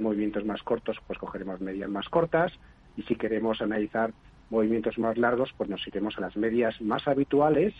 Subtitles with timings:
[0.00, 2.52] movimientos más cortos, pues cogeremos medias más cortas
[2.96, 4.12] y si queremos analizar
[4.48, 7.74] movimientos más largos, pues nos iremos a las medias más habituales,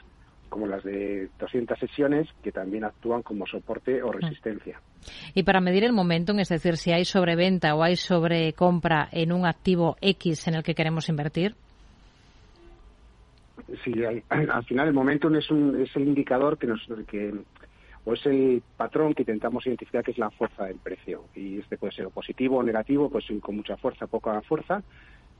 [0.51, 4.80] como las de 200 sesiones, que también actúan como soporte o resistencia.
[5.35, 9.46] Y para medir el momentum, es decir, si hay sobreventa o hay sobrecompra en un
[9.46, 11.55] activo X en el que queremos invertir.
[13.82, 13.93] Sí,
[14.29, 17.32] al, final el momentum es, un, es el indicador que nos que
[18.05, 21.25] o es el patrón que intentamos identificar que es la fuerza del precio.
[21.34, 24.82] Y este puede ser positivo o negativo, pues con mucha fuerza, poca fuerza,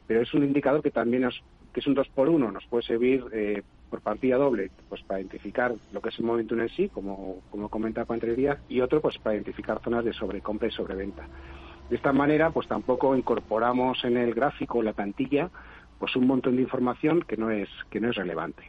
[0.07, 1.35] pero es un indicador que también es,
[1.73, 5.21] que es un 2 por 1 nos puede servir eh, por partida doble, pues para
[5.21, 9.19] identificar lo que es el momento en sí, como, como comenta Díaz, y otro pues
[9.19, 11.27] para identificar zonas de sobrecompra y sobreventa.
[11.89, 15.51] De esta manera, pues tampoco incorporamos en el gráfico, la plantilla,
[15.99, 18.65] pues un montón de información que no es, que no es relevante.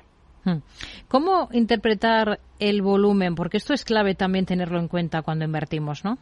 [1.08, 3.36] ¿Cómo interpretar el volumen?
[3.36, 6.18] Porque esto es clave también tenerlo en cuenta cuando invertimos, ¿no?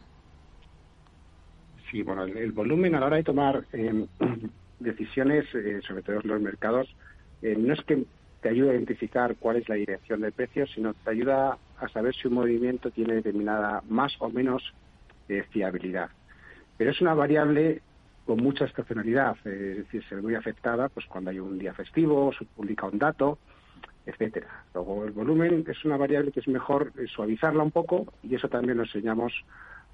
[1.90, 4.06] Sí, bueno, el, volumen a la hora de tomar eh,
[4.80, 6.88] decisiones, eh, sobre todo en los mercados,
[7.42, 8.04] eh, no es que
[8.40, 12.14] te ayude a identificar cuál es la dirección del precio, sino te ayuda a saber
[12.14, 14.62] si un movimiento tiene determinada más o menos
[15.28, 16.10] eh, fiabilidad.
[16.76, 17.80] Pero es una variable
[18.26, 22.32] con mucha estacionalidad, es decir, se ve muy afectada pues cuando hay un día festivo,
[22.38, 23.38] se publica un dato,
[24.06, 24.64] etcétera.
[24.74, 28.76] Luego el volumen es una variable que es mejor suavizarla un poco y eso también
[28.76, 29.32] lo enseñamos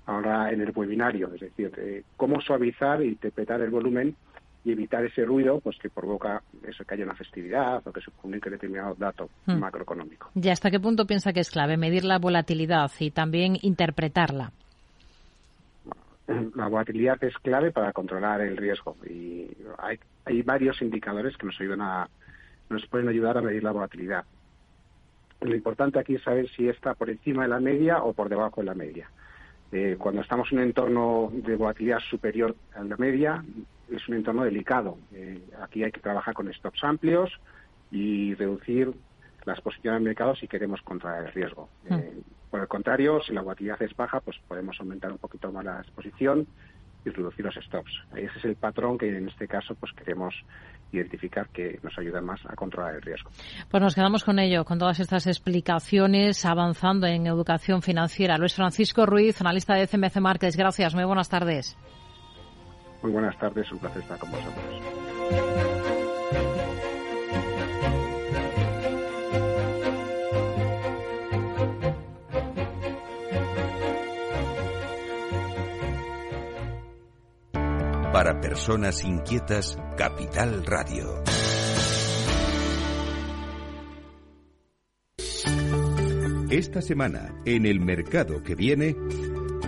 [0.07, 4.17] ahora en el webinario, es decir, cómo suavizar e interpretar el volumen
[4.65, 8.11] y evitar ese ruido pues que provoca eso que haya una festividad o que se
[8.11, 9.59] comunique determinado dato hmm.
[9.59, 10.31] macroeconómico.
[10.35, 14.53] ¿Y hasta qué punto piensa que es clave medir la volatilidad y también interpretarla?
[16.55, 21.61] La volatilidad es clave para controlar el riesgo y hay, hay varios indicadores que nos
[21.61, 22.09] ayudan a
[22.71, 24.25] nos pueden ayudar a medir la volatilidad.
[25.41, 28.61] Lo importante aquí es saber si está por encima de la media o por debajo
[28.61, 29.11] de la media.
[29.73, 33.45] Eh, cuando estamos en un entorno de volatilidad superior a la media,
[33.91, 34.99] es un entorno delicado.
[35.13, 37.31] Eh, aquí hay que trabajar con stops amplios
[37.91, 38.93] y reducir
[39.45, 41.69] las posiciones en mercado si queremos controlar el riesgo.
[41.89, 41.95] Hmm.
[41.95, 42.13] Eh,
[42.51, 45.81] por el contrario, si la volatilidad es baja, pues podemos aumentar un poquito más la
[45.81, 46.47] exposición
[47.05, 47.93] y reducir los stops.
[48.15, 50.35] Ese es el patrón que en este caso pues queremos
[50.93, 53.31] identificar que nos ayuda más a controlar el riesgo.
[53.71, 58.37] Pues nos quedamos con ello, con todas estas explicaciones, avanzando en educación financiera.
[58.39, 60.57] Luis Francisco Ruiz, analista de CMC Markets.
[60.57, 61.77] Gracias, muy buenas tardes.
[63.03, 65.70] Muy buenas tardes, un placer estar con vosotros.
[78.13, 81.23] Para personas inquietas, Capital Radio.
[86.51, 88.97] Esta semana, en el mercado que viene...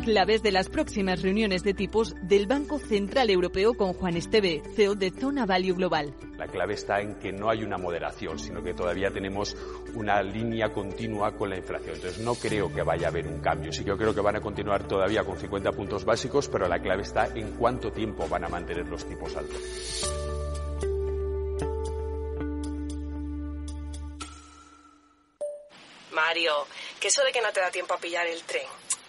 [0.01, 4.97] Claves de las próximas reuniones de tipos del Banco Central Europeo con Juan Esteve, CEO
[4.97, 6.13] de Zona Value Global.
[6.37, 9.57] La clave está en que no hay una moderación, sino que todavía tenemos
[9.95, 11.95] una línea continua con la inflación.
[11.95, 13.73] Entonces no creo que vaya a haber un cambio.
[13.73, 16.81] Sí que yo creo que van a continuar todavía con 50 puntos básicos, pero la
[16.81, 19.61] clave está en cuánto tiempo van a mantener los tipos altos.
[26.11, 26.67] Mario,
[26.99, 28.67] que eso de que no te da tiempo a pillar el tren.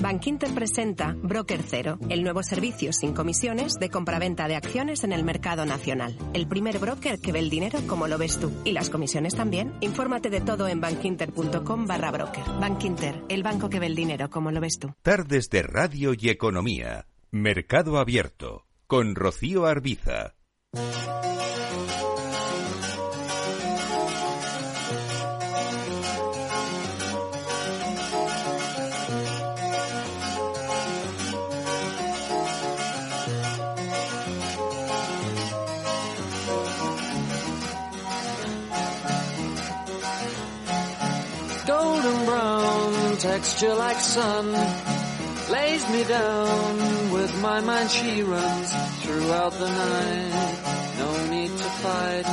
[0.00, 5.24] Bankinter presenta Broker Cero, el nuevo servicio sin comisiones de compraventa de acciones en el
[5.24, 6.16] mercado nacional.
[6.34, 8.52] El primer broker que ve el dinero como lo ves tú.
[8.64, 9.74] Y las comisiones también.
[9.80, 12.44] Infórmate de todo en bankinter.com barra broker.
[12.60, 14.94] Bankinter, el banco que ve el dinero como lo ves tú.
[15.02, 17.06] Tardes de Radio y Economía.
[17.30, 18.66] Mercado Abierto.
[18.86, 20.34] Con Rocío Arbiza.
[43.18, 44.52] Texture like sun
[45.50, 48.72] lays me down with my mind she runs
[49.02, 50.32] throughout the night
[50.98, 52.26] no need to fight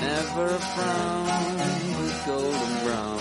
[0.00, 1.26] never a frown
[2.02, 3.20] with golden brown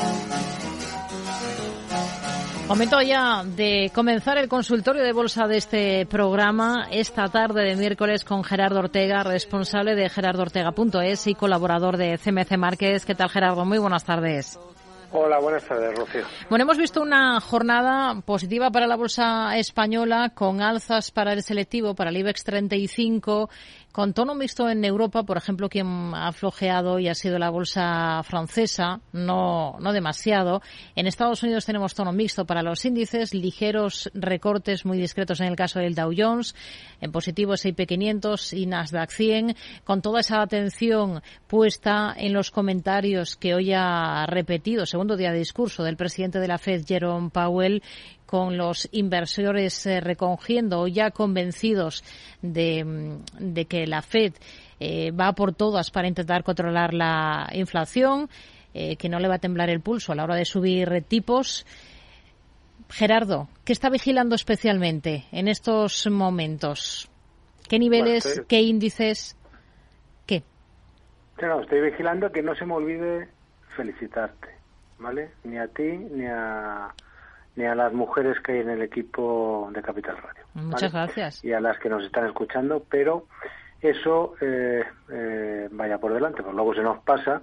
[2.68, 8.26] Momento ya de comenzar el consultorio de bolsa de este programa esta tarde de miércoles
[8.26, 13.06] con Gerardo Ortega, responsable de gerardoortega.es y colaborador de CMC Márquez.
[13.06, 13.66] ¿Qué tal Gerardo?
[13.66, 14.58] Muy buenas tardes.
[15.12, 15.98] Hola, buenas tardes.
[16.50, 21.96] Bueno, hemos visto una jornada positiva para la bolsa española con alzas para el selectivo,
[21.96, 23.50] para el IBEX 35
[23.96, 28.22] con tono mixto en Europa, por ejemplo, quien ha flojeado y ha sido la bolsa
[28.24, 30.62] francesa, no, no demasiado.
[30.98, 35.56] En Estados Unidos tenemos tono mixto para los índices, ligeros recortes muy discretos en el
[35.56, 36.56] caso del Dow Jones,
[37.00, 39.56] en positivo S&P 500 y Nasdaq 100,
[39.86, 45.38] con toda esa atención puesta en los comentarios que hoy ha repetido, segundo día de
[45.38, 47.82] discurso del presidente de la Fed, Jerome Powell,
[48.26, 52.04] con los inversores eh, recogiendo o ya convencidos
[52.42, 54.34] de, mm, que la Fed
[54.80, 58.30] eh, va por todas para intentar controlar la inflación,
[58.74, 61.66] eh, que no le va a temblar el pulso a la hora de subir tipos.
[62.90, 67.10] Gerardo, ¿qué está vigilando especialmente en estos momentos?
[67.68, 69.36] ¿Qué niveles, qué índices,
[70.28, 70.44] qué?
[71.38, 73.30] estoy vigilando que no se me olvide
[73.76, 74.50] felicitarte,
[75.00, 75.32] ¿vale?
[75.44, 76.94] Ni a ti ni a
[77.56, 80.44] ni a las mujeres que hay en el equipo de Capital Radio.
[80.54, 81.44] Muchas gracias.
[81.44, 83.28] Y a las que nos están escuchando, pero
[83.82, 87.42] eso eh, eh, vaya por delante, pues luego se nos pasa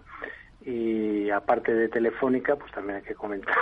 [0.64, 3.54] y aparte de Telefónica, pues también hay que comentar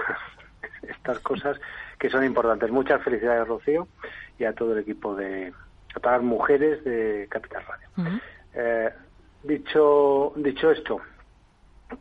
[0.83, 1.59] estas cosas
[1.99, 2.71] que son importantes.
[2.71, 3.89] Muchas felicidades, Rocío,
[4.39, 5.53] y a todo el equipo de,
[5.95, 8.21] a todas las mujeres de Capital Radio.
[8.55, 8.91] Eh,
[9.43, 11.01] dicho, dicho esto,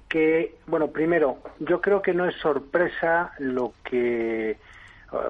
[0.07, 4.57] que, bueno, primero, yo creo que no es sorpresa lo que,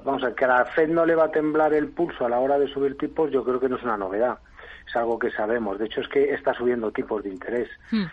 [0.04, 2.38] vamos a que a la Fed no le va a temblar el pulso a la
[2.38, 4.38] hora de subir tipos, yo creo que no es una novedad,
[4.86, 5.78] es algo que sabemos.
[5.78, 7.68] De hecho, es que está subiendo tipos de interés.
[7.90, 8.04] Hmm.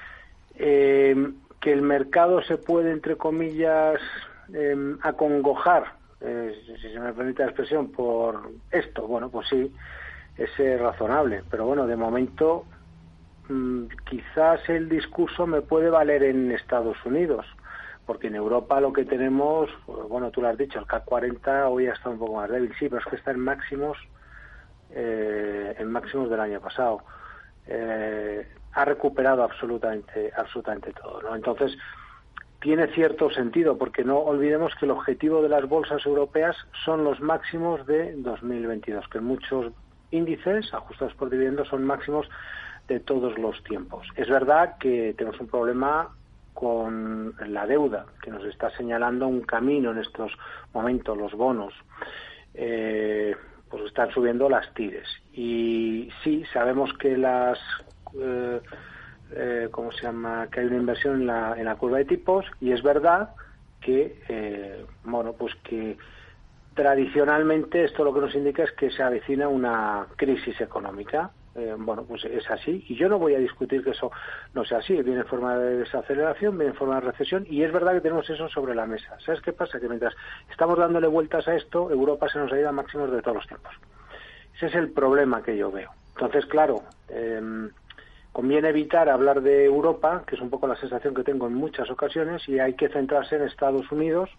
[0.55, 3.99] Eh, que el mercado se puede, entre comillas,
[4.53, 9.71] em, acongojar, eh, si se me permite la expresión, por esto, bueno, pues sí,
[10.37, 11.43] es eh, razonable.
[11.49, 12.65] Pero bueno, de momento
[14.09, 17.45] quizás el discurso me puede valer en Estados Unidos,
[18.05, 19.69] porque en Europa lo que tenemos,
[20.09, 22.73] bueno, tú lo has dicho, el CAC 40 hoy ha estado un poco más débil,
[22.79, 23.97] sí, pero es que está en máximos,
[24.91, 27.01] eh, en máximos del año pasado.
[27.67, 31.35] Eh, ha recuperado absolutamente, absolutamente todo, ¿no?
[31.35, 31.77] Entonces,
[32.61, 36.55] tiene cierto sentido, porque no olvidemos que el objetivo de las bolsas europeas
[36.85, 39.71] son los máximos de 2022, que muchos
[40.11, 42.29] índices ajustados por dividendos son máximos
[42.87, 44.07] de todos los tiempos.
[44.15, 46.09] Es verdad que tenemos un problema
[46.53, 50.31] con la deuda, que nos está señalando un camino en estos
[50.73, 51.73] momentos, los bonos.
[52.53, 53.35] Eh,
[53.69, 55.07] pues están subiendo las tires.
[55.33, 57.59] Y sí, sabemos que las.
[58.19, 58.61] Eh,
[59.31, 60.47] eh, ¿Cómo se llama?
[60.51, 63.31] Que hay una inversión en la, en la curva de tipos, y es verdad
[63.81, 65.97] que, eh, bueno, pues que
[66.73, 72.05] tradicionalmente esto lo que nos indica es que se avecina una crisis económica eh, bueno,
[72.07, 72.85] pues es así.
[72.87, 74.11] Y yo no voy a discutir que eso
[74.53, 74.93] no sea así.
[75.01, 78.29] Viene en forma de desaceleración, viene en forma de recesión, y es verdad que tenemos
[78.29, 79.17] eso sobre la mesa.
[79.25, 79.79] ¿Sabes qué pasa?
[79.79, 80.13] Que mientras
[80.51, 83.47] estamos dándole vueltas a esto, Europa se nos ha ido a máximos de todos los
[83.47, 83.73] tiempos.
[84.55, 85.89] Ese es el problema que yo veo.
[86.15, 87.71] Entonces, claro, em,
[88.31, 91.89] conviene evitar hablar de Europa, que es un poco la sensación que tengo en muchas
[91.89, 94.29] ocasiones, y hay que centrarse en Estados Unidos,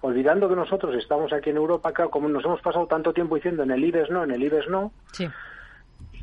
[0.00, 3.72] olvidando que nosotros estamos aquí en Europa, como nos hemos pasado tanto tiempo diciendo en
[3.72, 5.28] el IBES no, en el IBES no, sí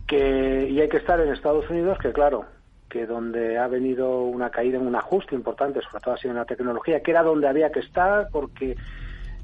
[0.10, 2.46] que y hay que estar en Estados Unidos, que claro,
[2.90, 6.38] que donde ha venido una caída en un ajuste importante, sobre todo ha sido en
[6.38, 8.76] la tecnología, que era donde había que estar, porque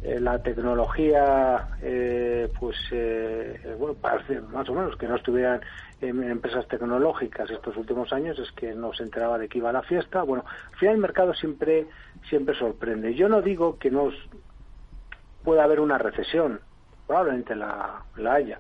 [0.02, 5.62] eh, la tecnología, eh, pues, eh, bueno, parece más o menos que no estuvieran
[6.02, 9.74] en, empresas tecnológicas estos últimos años, es que no se enteraba de que iba a
[9.74, 10.24] la fiesta.
[10.24, 11.86] Bueno, al final el mercado siempre,
[12.28, 13.14] siempre sorprende.
[13.14, 14.10] Yo no digo que no
[15.44, 16.60] pueda haber una recesión,
[17.06, 18.60] probablemente la, la haya,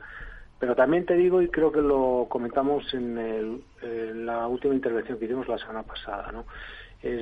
[0.60, 3.64] pero también te digo, y creo que lo comentamos en,
[4.26, 6.46] la última intervención que hicimos la semana pasada, ¿no?
[7.02, 7.22] Es,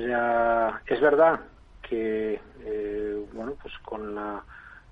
[0.86, 1.40] es verdad
[1.88, 4.42] que, eh, bueno, pues con la,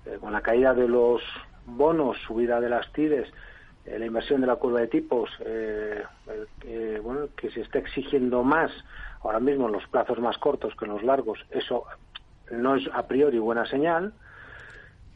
[0.05, 1.21] eh, con la caída de los
[1.65, 3.31] bonos, subida de las TIDES,
[3.85, 5.29] eh, la inversión de la curva de tipos,
[7.01, 8.71] bueno, que se está exigiendo más
[9.21, 11.85] ahora mismo en los plazos más cortos que en los largos, eso
[12.51, 14.13] no es a priori buena señal,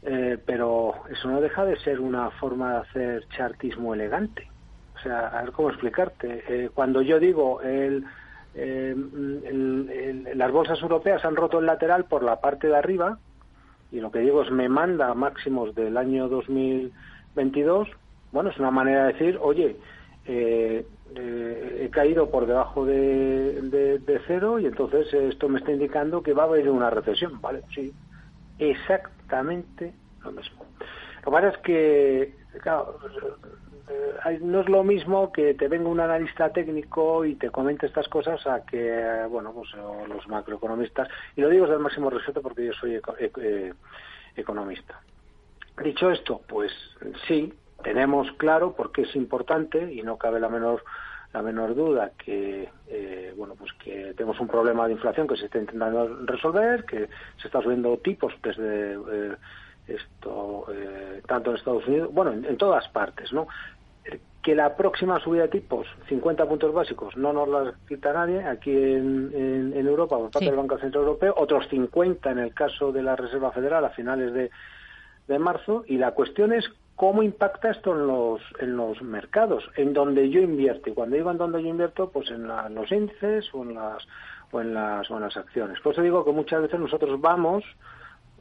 [0.02, 4.48] eh, pero eso no deja de ser una forma de hacer chartismo elegante.
[4.96, 6.44] O sea, a ver cómo explicarte.
[6.48, 8.00] Eh, cuando yo digo eh,
[8.54, 13.18] el, las bolsas europeas han roto el lateral por la parte de arriba,
[13.90, 17.88] y lo que digo es me manda máximos del año 2022,
[18.32, 19.76] bueno, es una manera de decir, oye,
[20.26, 20.84] he
[21.90, 26.46] caído por debajo de, de, cero y entonces esto me está indicando que va a
[26.46, 27.62] haber una recesión, ¿vale?
[27.74, 27.94] Sí,
[28.58, 29.92] exacto exactamente
[30.24, 30.64] lo mismo.
[31.18, 32.98] Lo que pasa es que, claro,
[33.88, 38.08] eh, no es lo mismo que te venga un analista técnico y te comente estas
[38.08, 39.68] cosas a que, bueno, pues
[40.08, 43.72] los macroeconomistas, y lo digo desde el máximo respeto porque yo soy eh,
[44.36, 45.00] economista.
[45.82, 46.72] Dicho esto, pues
[47.26, 50.82] sí, tenemos claro por qué es importante y no cabe la menor
[51.32, 55.46] la menor duda que eh, bueno pues que tenemos un problema de inflación que se
[55.46, 57.08] está intentando resolver que
[57.40, 59.36] se está subiendo tipos desde eh,
[59.86, 63.46] esto eh, tanto en Estados Unidos bueno en, todas partes no
[64.42, 68.70] que la próxima subida de tipos 50 puntos básicos no nos la quita nadie aquí
[68.70, 69.30] en,
[69.74, 73.16] en, Europa por parte del Banco Central Europeo otros 50 en el caso de la
[73.16, 74.50] Reserva Federal a finales de
[75.28, 76.64] de marzo y la cuestión es
[76.98, 80.90] cómo impacta esto en los, en los mercados, en donde yo invierto.
[80.90, 84.04] Y cuando digo en donde yo invierto, pues en, los índices o en las,
[84.50, 85.78] o en las, o en las acciones.
[85.80, 87.62] Por eso digo que muchas veces nosotros vamos,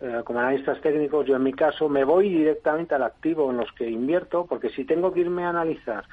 [0.01, 3.71] eh, como analistas técnicos, yo en mi caso, me voy directamente al activo en los
[3.73, 6.05] que invierto, porque si tengo que irme a analizar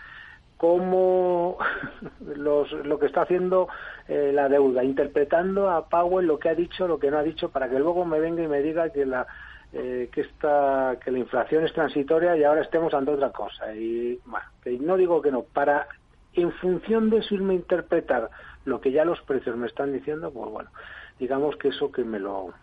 [0.58, 1.56] cómo
[2.36, 3.68] los, lo que está haciendo
[4.06, 7.48] eh, la deuda, interpretando a Powell lo que ha dicho, lo que no ha dicho,
[7.48, 9.26] para que luego me venga y me diga que la
[9.74, 14.20] eh, que esta que la inflación es transitoria y ahora estemos ante otra cosa y
[14.24, 14.46] bueno
[14.80, 15.88] no digo que no para
[16.32, 18.30] en función de eso irme a interpretar
[18.64, 20.70] lo que ya los precios me están diciendo pues bueno
[21.18, 22.54] digamos que eso que me lo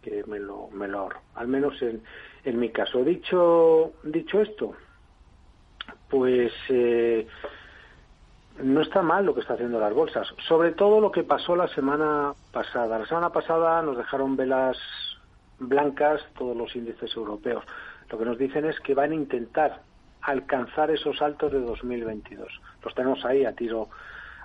[0.00, 2.02] que me lo me lo ahorro al menos en,
[2.44, 4.74] en mi caso dicho dicho esto
[6.08, 7.26] pues eh,
[8.62, 11.68] no está mal lo que está haciendo las bolsas, sobre todo lo que pasó la
[11.68, 12.98] semana pasada.
[12.98, 14.76] La semana pasada nos dejaron velas
[15.60, 17.64] blancas todos los índices europeos.
[18.10, 19.82] Lo que nos dicen es que van a intentar
[20.22, 22.60] alcanzar esos altos de 2022.
[22.82, 23.88] Los tenemos ahí a tiro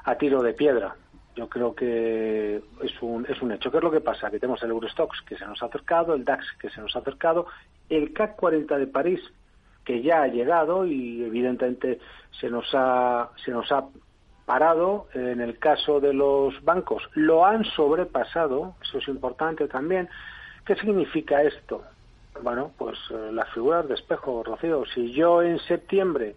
[0.03, 0.95] a tiro de piedra.
[1.35, 3.71] Yo creo que es un, es un hecho.
[3.71, 4.29] ¿Qué es lo que pasa?
[4.29, 6.99] Que tenemos el Eurostox que se nos ha acercado, el DAX que se nos ha
[6.99, 7.47] acercado,
[7.89, 9.19] el CAC 40 de París
[9.83, 11.99] que ya ha llegado y evidentemente
[12.39, 13.85] se nos ha, se nos ha
[14.45, 15.07] parado.
[15.13, 20.09] En el caso de los bancos lo han sobrepasado, eso es importante también.
[20.65, 21.83] ¿Qué significa esto?
[22.41, 24.83] Bueno, pues eh, las figuras de espejo, Rocío.
[24.93, 26.35] Si yo en septiembre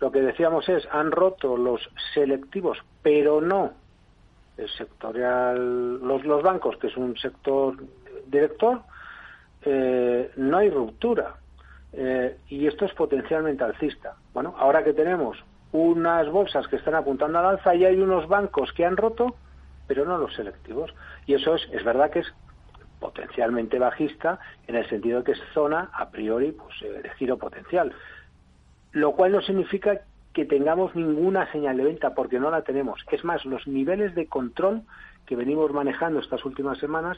[0.00, 3.72] lo que decíamos es han roto los selectivos, pero no
[4.56, 7.76] el sectorial, los, los bancos, que es un sector
[8.26, 8.80] director,
[9.62, 11.34] eh, no hay ruptura.
[11.92, 14.14] Eh, y esto es potencialmente alcista.
[14.32, 15.38] Bueno, ahora que tenemos
[15.72, 19.36] unas bolsas que están apuntando al alza y hay unos bancos que han roto,
[19.86, 20.94] pero no los selectivos.
[21.26, 22.32] Y eso es, es verdad que es
[23.00, 27.92] potencialmente bajista en el sentido de que es zona a priori pues, de giro potencial.
[28.92, 30.00] Lo cual no significa
[30.32, 33.00] que tengamos ninguna señal de venta, porque no la tenemos.
[33.10, 34.82] Es más, los niveles de control
[35.24, 37.16] que venimos manejando estas últimas semanas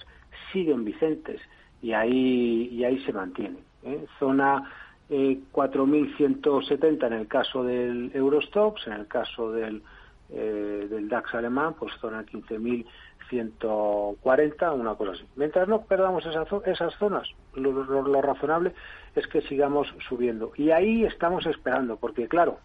[0.53, 1.41] siguen vicentes
[1.83, 3.59] y ahí, y ahí se mantiene.
[3.83, 4.07] ¿eh?
[4.21, 4.71] Zona
[5.11, 9.83] eh, 4.170 en el caso del Eurostox, en el caso del,
[10.31, 12.87] eh, del DAX alemán, pues zona 15.000
[13.29, 15.25] 140, una cosa así.
[15.37, 18.73] Mientras no perdamos esas, esas zonas, lo, razonable
[19.15, 20.53] es que sigamos subiendo.
[20.57, 22.59] Y ahí estamos esperando, porque claro,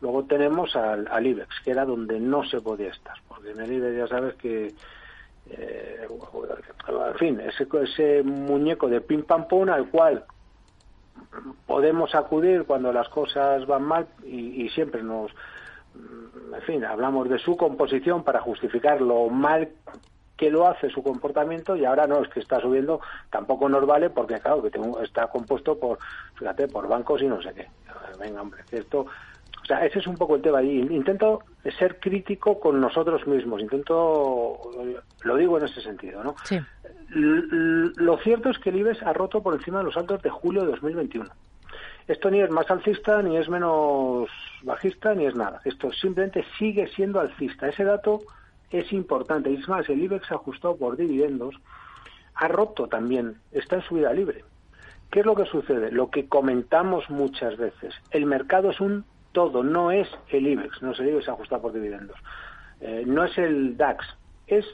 [0.00, 3.96] luego tenemos al, IBEX, que era donde no se podía estar, porque en el IBEX
[3.96, 4.74] ya sabes que,
[5.50, 10.24] eh, en fin, ese, ese muñeco de pim pam pum al cual
[11.66, 15.32] podemos acudir cuando las cosas van mal y, y siempre nos
[15.94, 19.70] en fin, hablamos de su composición para justificar lo mal
[20.36, 24.10] que lo hace su comportamiento y ahora no, es que está subiendo, tampoco nos vale
[24.10, 24.70] porque, claro, que
[25.02, 25.98] está compuesto por,
[26.34, 27.68] fíjate, por bancos y no sé qué.
[28.18, 29.06] Venga, hombre, esto,
[29.62, 30.62] o sea, ese es un poco el tema.
[30.62, 31.44] Y intento
[31.78, 34.58] ser crítico con nosotros mismos, intento,
[35.22, 36.34] lo digo en ese sentido, ¿no?
[36.44, 36.58] Sí.
[37.10, 40.62] Lo cierto es que el IBEX ha roto por encima de los altos de julio
[40.62, 41.30] de 2021.
[42.12, 44.28] Esto ni es más alcista, ni es menos
[44.64, 45.62] bajista, ni es nada.
[45.64, 47.68] Esto simplemente sigue siendo alcista.
[47.68, 48.20] Ese dato
[48.70, 49.50] es importante.
[49.50, 51.54] Y es más, el IBEX ajustado por dividendos
[52.34, 54.44] ha roto también, está en subida libre.
[55.10, 55.90] ¿Qué es lo que sucede?
[55.90, 57.94] Lo que comentamos muchas veces.
[58.10, 61.72] El mercado es un todo, no es el IBEX, no es el IBEX ajustado por
[61.72, 62.18] dividendos.
[62.82, 64.04] Eh, no es el DAX,
[64.46, 64.66] es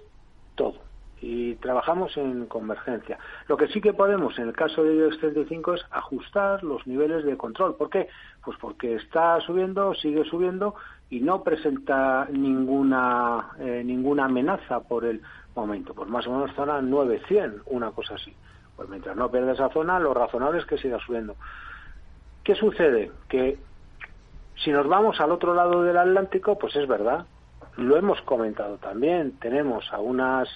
[0.57, 0.88] todo
[1.21, 3.19] y trabajamos en convergencia.
[3.49, 7.25] Lo que sí que podemos en el caso de IBEX 35 es ajustar los niveles
[7.25, 7.77] de control.
[7.77, 8.09] ¿Por qué?
[8.45, 10.75] Pues porque está subiendo, sigue subiendo
[11.11, 15.21] y no presenta ninguna eh, ninguna amenaza por el
[15.55, 15.95] momento.
[15.95, 18.35] Pues más o menos zona 900, una cosa así.
[18.77, 21.35] Pues mientras no pierda esa zona, lo razonable es que siga subiendo.
[22.45, 23.11] ¿Qué sucede?
[23.29, 23.59] Que
[24.63, 27.27] si nos vamos al otro lado del Atlántico, pues es verdad,
[27.77, 30.49] lo hemos comentado también, tenemos a unas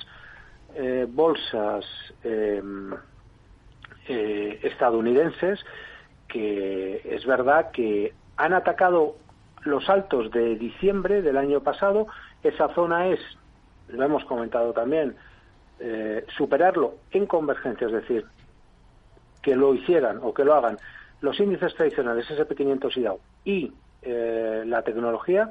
[0.74, 1.84] eh, bolsas
[2.22, 2.92] em,
[4.08, 5.64] eh, estadounidenses
[6.28, 9.16] que es verdad que han atacado
[9.64, 12.06] los altos de diciembre del año pasado.
[12.42, 13.20] Esa zona es,
[13.88, 15.14] lo hemos comentado también,
[15.78, 18.24] eh, superarlo en convergencia, es decir,
[19.42, 20.78] que lo hicieran o que lo hagan
[21.20, 25.50] los índices tradicionales, SP500 y Dow, y eh, la tecnología,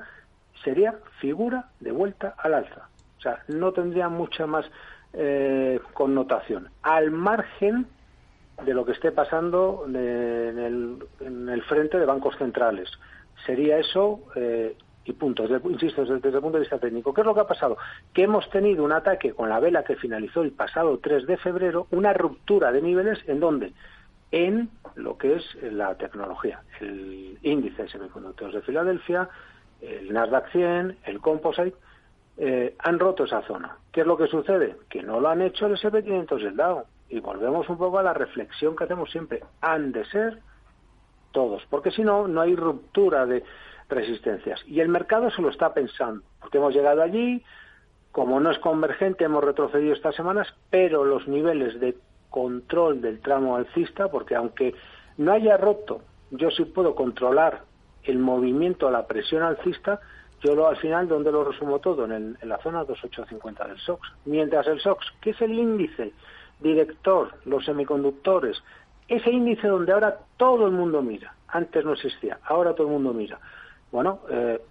[0.64, 2.90] sería figura de vuelta al alza.
[3.18, 4.66] O sea, no tendría mucha más
[5.14, 6.70] eh, connotación.
[6.82, 7.88] Al margen
[8.66, 12.90] de lo que esté pasando en el, frente de bancos centrales.
[13.46, 15.46] Sería eso eh, y punto.
[15.70, 17.14] insisto, desde, el punto de vista técnico.
[17.14, 17.78] ¿Qué es lo que ha pasado?
[18.14, 21.88] Que hemos tenido un ataque con la vela que finalizó el pasado 3 de febrero,
[21.92, 23.74] una ruptura de niveles en donde
[24.32, 29.28] en lo que es la tecnología, el índice de semiconductores de Filadelfia,
[29.82, 31.76] el Nasdaq 100, el Composite,
[32.44, 33.78] eh, han roto esa zona.
[33.92, 34.76] ¿Qué es lo que sucede?
[34.90, 36.86] Que no lo han hecho el SP500 y el Dow.
[37.08, 39.44] Y volvemos un poco a la reflexión que hacemos siempre.
[39.62, 40.40] Han de ser
[41.32, 43.44] todos, porque si no, no hay ruptura de
[43.90, 44.60] resistencias.
[44.66, 47.44] Y el mercado se lo está pensando, porque hemos llegado allí,
[48.12, 51.96] como no es convergente, hemos retrocedido estas semanas, pero los niveles de
[52.32, 54.74] control del tramo alcista, porque aunque
[55.18, 57.62] no haya roto, yo sí puedo controlar
[58.02, 60.00] el movimiento la presión alcista,
[60.42, 62.06] yo lo, al final, donde lo resumo todo?
[62.06, 64.12] En, en la zona 2850 del SOX.
[64.26, 66.14] Mientras el SOX, que es el índice
[66.60, 68.62] director, los semiconductores,
[69.08, 73.14] ese índice donde ahora todo el mundo mira, antes no existía, ahora todo el mundo
[73.14, 73.40] mira.
[73.92, 74.62] Bueno, eh,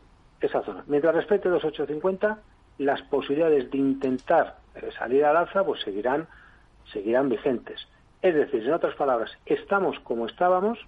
[0.41, 0.83] esa zona.
[0.87, 2.39] Mientras respecte los 850,
[2.79, 6.27] las posibilidades de intentar eh, salir al alza pues seguirán,
[6.93, 7.87] seguirán vigentes.
[8.23, 10.79] Es decir, en otras palabras, estamos como estábamos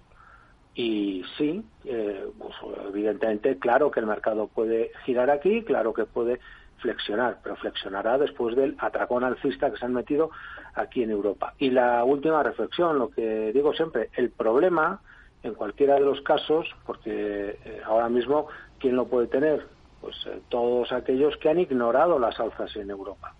[0.75, 2.53] y sí, eh, pues,
[2.87, 6.39] evidentemente, claro que el mercado puede girar aquí, claro que puede
[6.77, 10.31] flexionar, pero flexionará después del atracón alcista que se han metido
[10.73, 11.53] aquí en Europa.
[11.59, 14.99] Y la última reflexión, lo que digo siempre, el problema
[15.43, 18.47] en cualquiera de los casos, porque eh, ahora mismo,
[18.79, 19.67] ¿quién lo puede tener?
[20.01, 23.33] Pues eh, todos aquellos que han ignorado las alzas en Europa.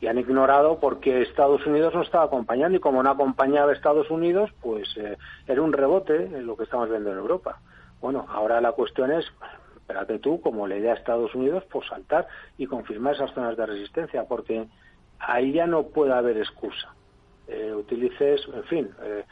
[0.00, 4.50] Y han ignorado porque Estados Unidos no estaba acompañando y como no acompañaba Estados Unidos,
[4.60, 7.60] pues eh, era un rebote lo que estamos viendo en Europa.
[8.00, 9.26] Bueno, ahora la cuestión es,
[9.76, 13.66] espérate tú, como le dé a Estados Unidos, pues saltar y confirmar esas zonas de
[13.66, 14.68] resistencia, porque
[15.18, 16.94] ahí ya no puede haber excusa.
[17.48, 19.24] Eh, utilices, en fin, eh,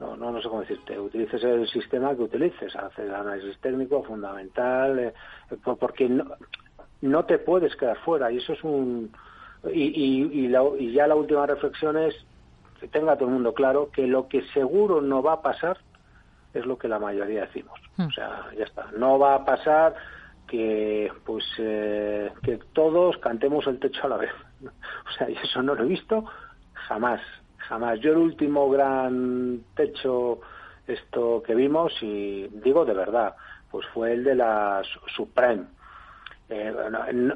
[0.00, 4.98] no, no, no sé cómo decirte, utilices el sistema que utilices, haces análisis técnico fundamental,
[4.98, 5.12] eh,
[5.78, 6.24] porque no,
[7.02, 9.12] no te puedes quedar fuera y eso es un...
[9.72, 12.14] Y, y, y, la, y ya la última reflexión es
[12.80, 15.78] que tenga todo el mundo claro que lo que seguro no va a pasar
[16.54, 17.78] es lo que la mayoría decimos.
[17.96, 18.06] Hmm.
[18.06, 18.90] O sea, ya está.
[18.96, 19.94] No va a pasar
[20.46, 24.32] que pues eh, que todos cantemos el techo a la vez.
[25.08, 26.24] O sea, y eso no lo he visto
[26.72, 27.20] jamás,
[27.56, 28.00] jamás.
[28.00, 30.40] Yo el último gran techo
[30.86, 33.34] esto que vimos y digo de verdad,
[33.70, 34.82] pues fue el de la
[35.14, 35.66] subprime.
[36.50, 36.72] Eh,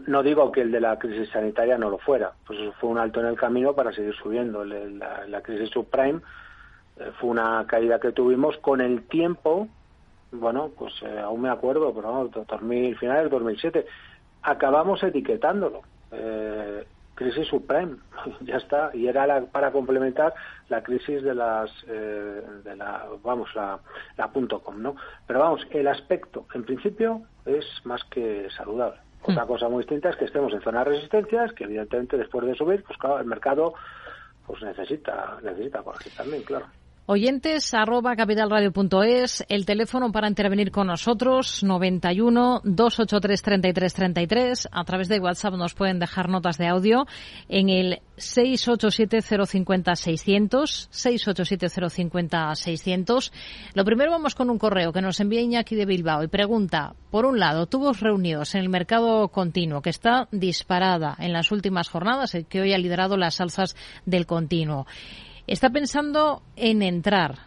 [0.06, 2.98] no, digo que el de la crisis sanitaria no lo fuera, pues eso fue un
[2.98, 4.64] alto en el camino para seguir subiendo.
[4.64, 6.20] La, la crisis subprime
[6.98, 9.68] eh, fue una caída que tuvimos con el tiempo
[10.32, 13.86] bueno, pues eh, aún me acuerdo, pero no, 2000, finales del 2007,
[14.42, 15.82] acabamos etiquetándolo.
[17.14, 17.96] Crisis subprime,
[18.40, 20.34] ya está, y era la, para complementar
[20.68, 23.78] la crisis de las, eh, de la, vamos, la,
[24.16, 24.96] la punto .com, ¿no?
[25.26, 28.98] Pero vamos, el aspecto, en principio, es más que saludable.
[29.26, 29.32] Hmm.
[29.32, 32.54] Otra cosa muy distinta es que estemos en zonas de resistencias, que evidentemente después de
[32.54, 33.74] subir, pues claro, el mercado
[34.46, 36.66] pues necesita, necesita corregir también, claro.
[37.06, 44.68] Oyentes arroba capitalradio.es, el teléfono para intervenir con nosotros 91 283 33 33.
[44.70, 47.08] A través de WhatsApp nos pueden dejar notas de audio
[47.48, 53.32] en el 687 050 600 687 050 600.
[53.74, 57.26] Lo primero vamos con un correo que nos envía Iñaki de Bilbao y pregunta, por
[57.26, 62.36] un lado, tubos reunidos en el mercado continuo que está disparada en las últimas jornadas,
[62.36, 63.74] el que hoy ha liderado las alzas
[64.06, 64.86] del continuo.
[65.46, 67.38] Está pensando en entrar.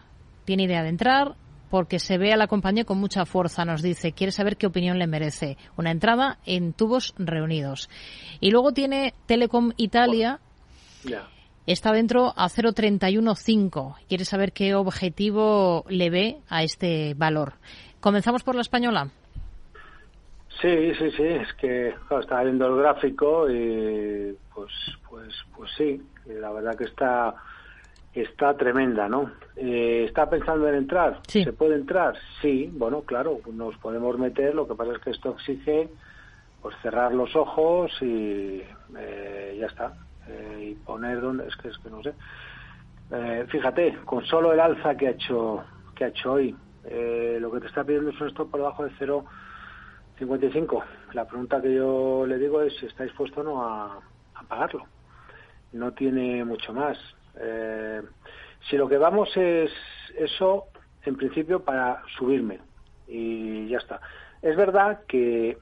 [0.44, 1.34] Tiene idea de entrar
[1.70, 4.12] porque se ve a la compañía con mucha fuerza, nos dice.
[4.12, 5.56] Quiere saber qué opinión le merece.
[5.76, 7.88] Una entrada en tubos reunidos.
[8.40, 10.40] Y luego tiene Telecom Italia.
[11.66, 14.06] Está dentro a 0,315.
[14.08, 17.54] Quiere saber qué objetivo le ve a este valor.
[18.00, 19.10] Comenzamos por la española.
[20.60, 24.72] Sí, sí, sí, es que está viendo el gráfico y pues,
[25.10, 27.34] pues, pues sí, la verdad que está
[28.20, 29.32] está tremenda, ¿no?
[29.56, 31.20] Eh, ¿Está pensando en entrar?
[31.26, 32.14] ¿Se puede entrar?
[32.40, 35.88] Sí, bueno, claro, nos podemos meter, lo que pasa es que esto exige
[36.62, 38.62] pues cerrar los ojos y
[38.98, 39.94] eh, ya está.
[40.28, 42.14] Eh, y poner donde, es que, es que no sé.
[43.12, 47.50] Eh, fíjate, con solo el alza que ha hecho que ha hecho hoy, eh, lo
[47.50, 50.84] que te está pidiendo es un stop por debajo de 0,55.
[51.14, 54.00] La pregunta que yo le digo es si está dispuesto o no a,
[54.48, 54.84] pagarlo.
[55.72, 56.98] No tiene mucho más.
[57.40, 58.02] Eh,
[58.68, 59.70] si lo que vamos es
[60.16, 60.66] eso,
[61.04, 62.60] en principio, para subirme
[63.06, 64.00] y ya está.
[64.42, 65.58] Es verdad que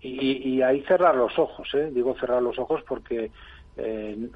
[0.00, 1.90] y, ahí cerrar los ojos, ¿eh?
[1.92, 3.30] digo cerrar los ojos porque
[3.76, 4.28] eh,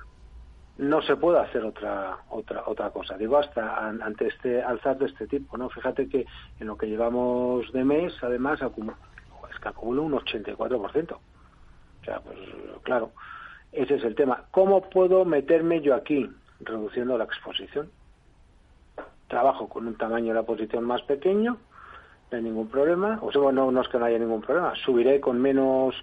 [0.78, 3.16] no se puede hacer otra otra otra cosa.
[3.16, 5.68] Digo hasta ante este alzar de este tipo, ¿no?
[5.68, 6.26] Fíjate que
[6.59, 11.12] en lo que llevamos de mes, además es que acumula un 84%.
[11.12, 12.38] O sea, pues
[12.83, 13.12] claro,
[13.72, 14.44] ese es el tema.
[14.50, 16.28] ¿Cómo puedo meterme yo aquí
[16.61, 17.90] reduciendo la exposición?
[19.29, 21.59] Trabajo con un tamaño de la posición más pequeño
[22.31, 23.18] no hay ningún problema.
[23.23, 24.75] O sea, no, es que no haya ningún problema.
[24.85, 25.94] Subiré con menos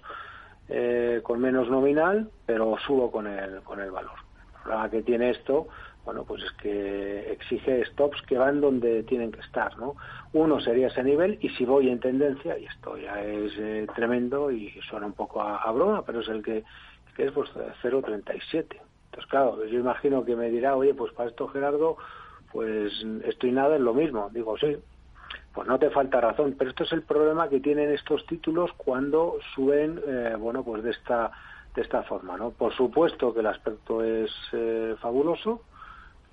[0.68, 4.12] eh, con menos nominal, pero subo con el con el valor.
[4.56, 5.68] El problema que tiene esto,
[6.04, 9.96] bueno, pues es que exige stops que van donde tienen que estar, ¿no?
[10.34, 14.50] Uno sería ese nivel y si voy en tendencia, y esto ya es eh, tremendo
[14.50, 16.64] y suena un poco a, broma, pero es el que,
[17.16, 17.50] que es pues
[17.82, 18.87] 0.37.
[19.10, 21.96] Entonces, claro, yo imagino que me dirá, oye, pues para esto Gerardo,
[22.52, 22.92] pues
[23.24, 24.30] estoy nada en lo mismo.
[24.32, 24.76] Digo, sí,
[25.52, 29.38] pues no te falta razón, pero esto es el problema que tienen estos títulos cuando
[29.54, 31.32] suben, eh, bueno, pues de esta
[31.74, 32.50] de esta forma, ¿no?
[32.50, 35.62] Por supuesto que el aspecto es eh, fabuloso,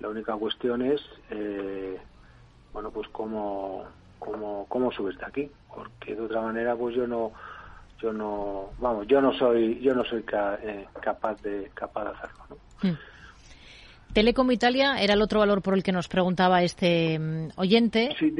[0.00, 2.00] la única cuestión es, eh,
[2.72, 3.84] bueno, pues cómo,
[4.18, 7.32] cómo, cómo subes de aquí, porque de otra manera, pues yo no,
[8.00, 12.65] yo no, vamos, yo no soy, yo no soy capaz de capaz de hacerlo, ¿no?
[12.82, 12.94] Hmm.
[14.12, 18.14] Telecom Italia era el otro valor por el que nos preguntaba este mm, oyente.
[18.18, 18.32] Sí,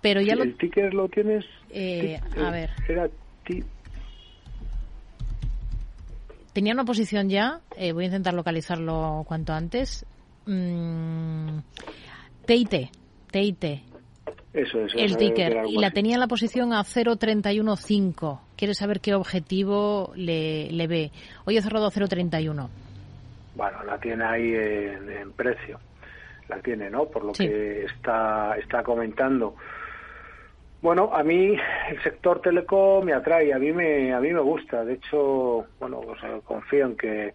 [0.00, 1.44] pero ya ¿El ticker lo tienes?
[1.70, 2.70] Eh, a ver.
[2.88, 3.08] Era
[6.52, 10.04] Tenía una posición ya, eh, voy a intentar localizarlo cuanto antes.
[10.46, 11.58] Mm,
[12.46, 12.90] TIT,
[13.30, 13.64] TIT.
[14.52, 14.92] Eso, es.
[14.96, 15.64] El ticker.
[15.68, 18.40] Y la tenía en la posición a 0.315.
[18.56, 21.12] Quiere saber qué objetivo le, le ve.
[21.44, 22.68] Hoy he cerrado a 0.31.
[23.58, 25.80] Bueno, la tiene ahí en, precio.
[26.48, 27.06] La tiene, ¿no?
[27.06, 29.56] Por lo que está, está comentando.
[30.80, 31.58] Bueno, a mí
[31.90, 34.84] el sector telecom me atrae, a mí me, a mí me gusta.
[34.84, 37.34] De hecho, bueno, pues, eh, confío en que,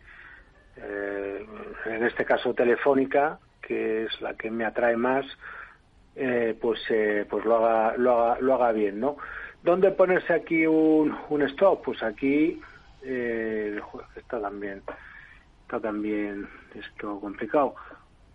[0.78, 1.46] eh,
[1.88, 5.26] en este caso Telefónica, que es la que me atrae más,
[6.16, 6.80] eh, pues,
[7.30, 9.18] pues lo haga, lo haga, lo haga bien, ¿no?
[9.62, 11.84] ¿Dónde ponerse aquí un, un stop?
[11.84, 12.62] Pues aquí
[13.02, 14.82] está también,
[15.74, 17.74] está también esto complicado.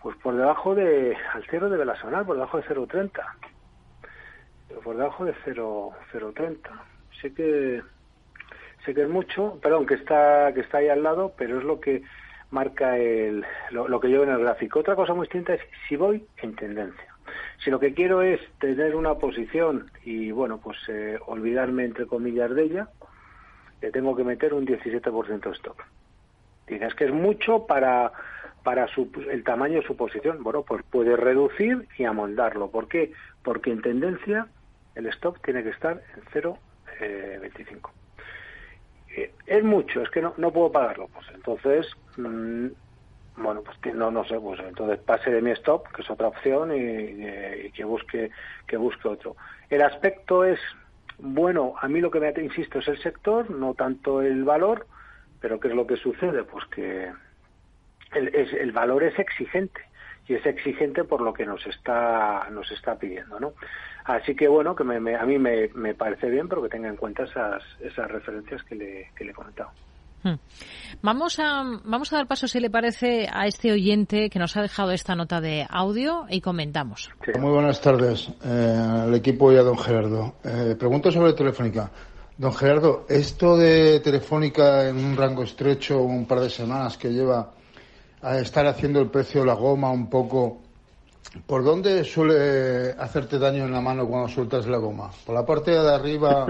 [0.03, 3.11] Pues por debajo de, al cero de Velasonal, por debajo de 0.30
[4.85, 6.71] por debajo de 0,030.
[7.21, 7.83] Sé que
[8.85, 11.81] sé que es mucho, perdón, que está que está ahí al lado, pero es lo
[11.81, 12.03] que
[12.51, 14.81] marca el, lo, que llevo en el gráfico.
[14.81, 17.15] Otra cosa muy distinta es si voy en tendencia.
[17.65, 22.55] Si lo que quiero es tener una posición y, bueno, pues eh, olvidarme, entre comillas,
[22.55, 22.89] de ella,
[23.81, 25.85] le tengo que meter un 17% de stock.
[26.69, 28.13] Dices que es mucho para,
[28.63, 30.43] para su, el tamaño de su posición.
[30.43, 32.71] Bueno, pues puede reducir y amoldarlo.
[32.71, 33.13] ¿Por qué?
[33.43, 34.47] Porque en tendencia
[34.95, 36.59] el stop tiene que estar en 0,25.
[37.01, 37.51] Eh,
[39.17, 41.09] eh, es mucho, es que no, no puedo pagarlo.
[41.09, 42.67] Pues entonces, mm,
[43.37, 46.73] bueno, pues no, no sé, pues entonces pase de mi stop, que es otra opción,
[46.75, 48.31] y, que busque
[48.67, 49.37] que busque otro.
[49.71, 50.59] El aspecto es,
[51.19, 54.87] bueno, a mí lo que me insisto es el sector, no tanto el valor,
[55.41, 56.45] pero ¿qué es lo que sucede?
[56.45, 57.11] Pues que
[58.15, 59.81] el, el valor es exigente
[60.29, 63.55] y es exigente por lo que nos está nos está pidiendo, ¿no?
[64.05, 67.63] Así que bueno, que a mí me, parece bien, pero que tenga en cuenta esas,
[67.81, 69.71] esas referencias que le, que le he comentado.
[70.23, 70.37] Hmm.
[71.03, 74.63] Vamos a, vamos a dar paso, si le parece, a este oyente que nos ha
[74.63, 77.11] dejado esta nota de audio y comentamos.
[77.39, 80.37] Muy buenas tardes eh, al equipo y a don Gerardo.
[80.43, 81.91] Eh, pregunto sobre Telefónica.
[82.39, 87.51] Don Gerardo, esto de Telefónica en un rango estrecho, un par de semanas que lleva
[88.23, 90.61] a estar haciendo el precio de la goma un poco
[91.47, 95.11] ¿Por dónde suele hacerte daño en la mano cuando sueltas la goma?
[95.27, 96.47] ¿Por la parte de arriba,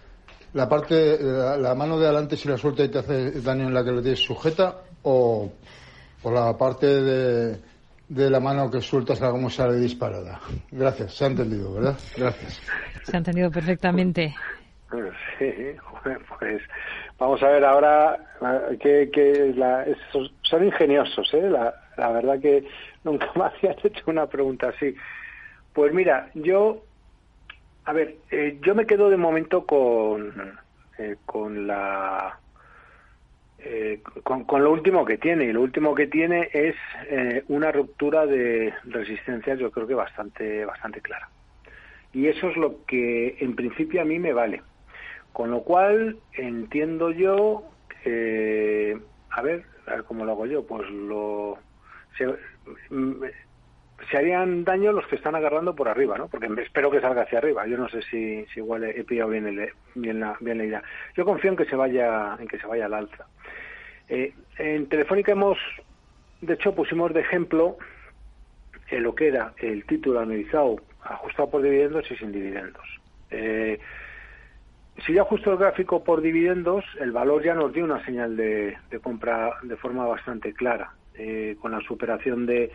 [0.52, 3.82] la parte, la, mano de adelante si la suelta y te hace daño en la
[3.82, 4.82] que le tienes sujeta?
[5.02, 5.50] ¿O
[6.22, 7.60] por la parte de,
[8.08, 10.40] de la mano que sueltas la goma sale disparada?
[10.70, 11.98] Gracias, se ha entendido, ¿verdad?
[12.16, 12.60] Gracias.
[13.04, 14.34] Se ha entendido perfectamente.
[15.38, 15.52] Sí,
[16.38, 16.62] pues
[17.18, 18.18] vamos a ver ahora
[18.80, 19.54] que, que
[20.42, 21.48] son ingeniosos, ¿eh?
[21.48, 22.64] La, la verdad que
[23.04, 24.94] nunca me habías hecho una pregunta así.
[25.72, 26.84] Pues mira, yo,
[27.84, 30.58] a ver, eh, yo me quedo de momento con,
[30.98, 32.38] eh, con la,
[33.58, 35.44] eh, con, con, lo último que tiene.
[35.44, 36.76] Y lo último que tiene es
[37.08, 41.28] eh, una ruptura de resistencias, yo creo que bastante, bastante clara.
[42.12, 44.62] Y eso es lo que en principio a mí me vale.
[45.32, 47.64] Con lo cual entiendo yo,
[48.04, 48.98] eh,
[49.30, 51.58] a ver, a ver cómo lo hago yo, pues lo
[52.16, 52.26] se,
[54.10, 56.28] se harían daño los que están agarrando por arriba, ¿no?
[56.28, 57.66] Porque espero que salga hacia arriba.
[57.66, 60.82] Yo no sé si, si igual he pillado bien, el, bien, la, bien la idea.
[61.16, 63.26] Yo confío en que se vaya, en que se vaya al alza.
[64.08, 65.58] Eh, en Telefónica hemos,
[66.40, 67.78] de hecho, pusimos de ejemplo
[68.90, 72.86] eh, lo que era el título analizado ajustado por dividendos y sin dividendos.
[73.30, 73.78] Eh,
[75.06, 78.76] si yo ajusto el gráfico por dividendos, el valor ya nos dio una señal de,
[78.90, 82.70] de compra de forma bastante clara, eh, con la superación de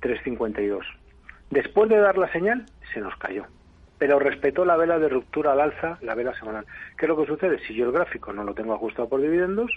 [0.00, 0.80] 3.52.
[1.50, 3.46] Después de dar la señal, se nos cayó.
[3.98, 6.66] Pero respetó la vela de ruptura al alza, la vela semanal.
[6.96, 7.58] ¿Qué es lo que sucede?
[7.66, 9.70] Si yo el gráfico no lo tengo ajustado por dividendos,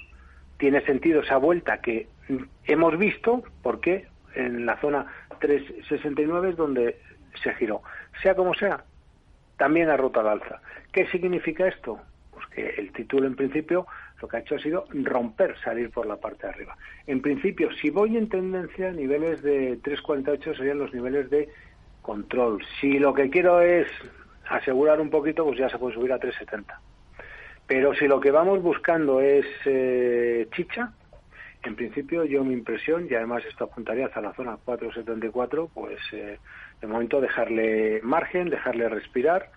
[0.58, 2.08] tiene sentido esa vuelta que
[2.66, 5.06] hemos visto, porque en la zona
[5.40, 7.00] 369 es donde
[7.42, 7.82] se giró.
[8.22, 8.84] Sea como sea,
[9.58, 10.62] también ha roto al alza.
[10.92, 12.00] ¿Qué significa esto?
[12.32, 13.86] Pues que el título en principio
[14.22, 16.78] lo que ha hecho ha sido romper, salir por la parte de arriba.
[17.08, 21.50] En principio, si voy en tendencia, niveles de 3.48 serían los niveles de
[22.02, 22.64] control.
[22.80, 23.88] Si lo que quiero es
[24.50, 26.66] asegurar un poquito, pues ya se puede subir a 3.70.
[27.68, 30.92] Pero si lo que vamos buscando es eh, chicha,
[31.64, 36.40] en principio yo mi impresión, y además esto apuntaría hasta la zona 4.74, pues eh,
[36.82, 39.52] de momento dejarle margen, dejarle respirar,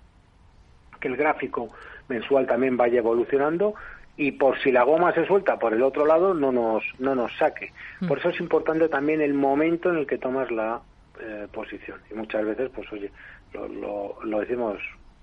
[1.03, 1.69] que el gráfico
[2.09, 3.75] mensual también vaya evolucionando
[4.17, 7.37] y por si la goma se suelta por el otro lado no nos no nos
[7.37, 7.73] saque.
[8.01, 8.07] Mm.
[8.07, 10.81] Por eso es importante también el momento en el que tomas la
[11.21, 13.11] eh, posición y muchas veces pues oye
[13.53, 14.79] lo, lo, decimos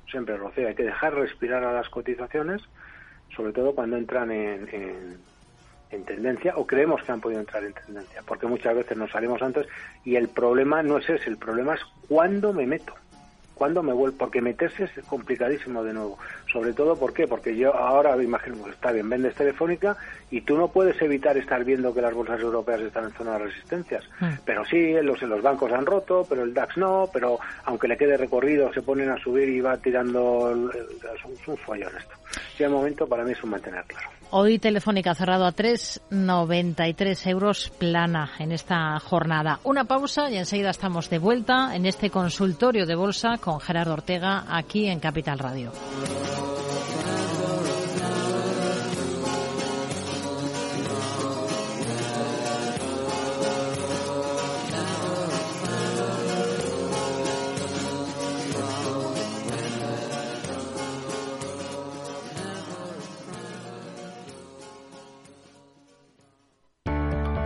[0.09, 2.61] siempre Rocío hay que dejar respirar a las cotizaciones
[3.35, 5.17] sobre todo cuando entran en, en,
[5.89, 9.41] en tendencia o creemos que han podido entrar en tendencia porque muchas veces nos salimos
[9.41, 9.67] antes
[10.05, 12.93] y el problema no es ese el problema es cuándo me meto
[13.59, 16.17] cuando me vuelvo, porque meterse es complicadísimo de nuevo.
[16.51, 17.27] Sobre todo, ¿por qué?
[17.27, 19.97] Porque yo ahora, imagino, pues está bien, vendes telefónica
[20.31, 23.39] y tú no puedes evitar estar viendo que las bolsas europeas están en zona de
[23.39, 24.05] resistencias.
[24.21, 24.35] Hmm.
[24.45, 28.15] Pero sí, los, los bancos han roto, pero el DAX no, pero aunque le quede
[28.15, 30.69] recorrido, se ponen a subir y va tirando.
[30.71, 32.15] Es un, follón esto.
[32.57, 34.09] Sí, el momento para mí es un mantener claro.
[34.31, 39.59] Hoy Telefónica cerrado a 3,93 euros plana en esta jornada.
[39.63, 44.45] Una pausa y enseguida estamos de vuelta en este consultorio de bolsa con Gerardo Ortega
[44.47, 45.71] aquí en Capital Radio.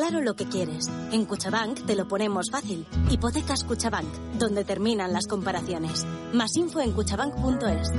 [0.00, 0.88] claro lo que quieres.
[1.12, 2.86] En Cuchabank te lo ponemos fácil.
[3.10, 4.08] Hipotecas Cuchabank,
[4.38, 6.06] donde terminan las comparaciones.
[6.32, 7.92] Más info en cuchabank.es.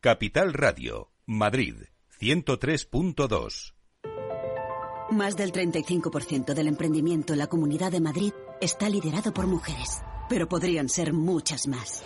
[0.00, 1.74] Capital Radio, Madrid,
[2.18, 3.74] 103.2.
[5.10, 10.00] Más del 35% del emprendimiento en la Comunidad de Madrid está liderado por mujeres,
[10.30, 12.02] pero podrían ser muchas más.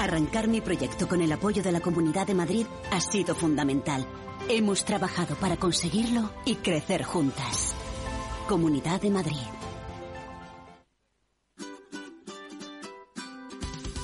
[0.00, 4.04] Arrancar mi proyecto con el apoyo de la Comunidad de Madrid ha sido fundamental
[4.52, 7.72] Hemos trabajado para conseguirlo y crecer juntas.
[8.48, 9.59] Comunidad de Madrid.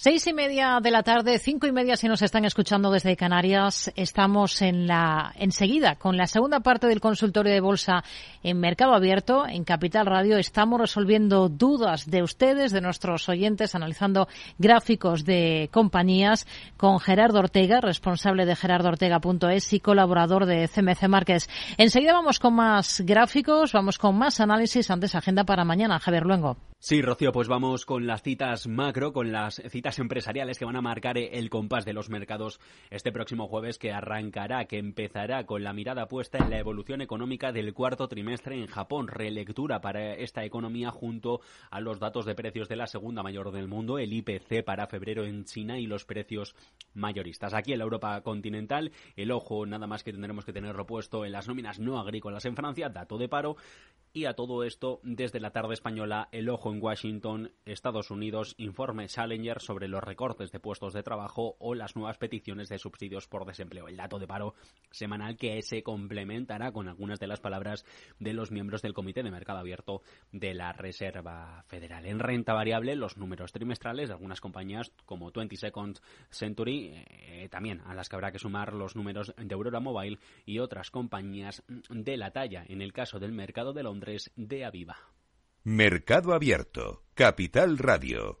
[0.00, 3.90] Seis y media de la tarde, cinco y media si nos están escuchando desde Canarias.
[3.96, 8.04] Estamos en la, enseguida con la segunda parte del consultorio de bolsa
[8.44, 10.38] en Mercado Abierto, en Capital Radio.
[10.38, 17.80] Estamos resolviendo dudas de ustedes, de nuestros oyentes, analizando gráficos de compañías con Gerardo Ortega,
[17.80, 21.48] responsable de gerardoortega.es y colaborador de CMC Márquez.
[21.76, 24.92] Enseguida vamos con más gráficos, vamos con más análisis.
[24.92, 25.98] Antes, agenda para mañana.
[25.98, 26.56] Javier Luengo.
[26.80, 30.82] Sí, Rocío, pues vamos con las citas macro, con las citas empresariales que van a
[30.82, 32.60] marcar el compás de los mercados.
[32.90, 37.52] Este próximo jueves que arrancará, que empezará con la mirada puesta en la evolución económica
[37.52, 42.68] del cuarto trimestre en Japón, relectura para esta economía junto a los datos de precios
[42.68, 46.54] de la segunda mayor del mundo, el IPC para febrero en China y los precios
[46.94, 47.54] mayoristas.
[47.54, 51.32] Aquí en la Europa continental, el ojo nada más que tendremos que tenerlo puesto en
[51.32, 53.56] las nóminas no agrícolas en Francia, dato de paro,
[54.12, 59.06] y a todo esto desde la tarde española, el ojo en Washington, Estados Unidos, informe
[59.06, 63.46] Challenger sobre los recortes de puestos de trabajo o las nuevas peticiones de subsidios por
[63.46, 63.86] desempleo.
[63.86, 64.54] El dato de paro
[64.90, 67.84] semanal que se complementará con algunas de las palabras
[68.18, 72.06] de los miembros del Comité de Mercado Abierto de la Reserva Federal.
[72.06, 77.94] En renta variable, los números trimestrales de algunas compañías como 22nd Century, eh, también a
[77.94, 82.30] las que habrá que sumar los números de Aurora Mobile y otras compañías de la
[82.30, 84.96] talla, en el caso del mercado de Londres, de Aviva.
[85.64, 88.40] Mercado Abierto, Capital Radio.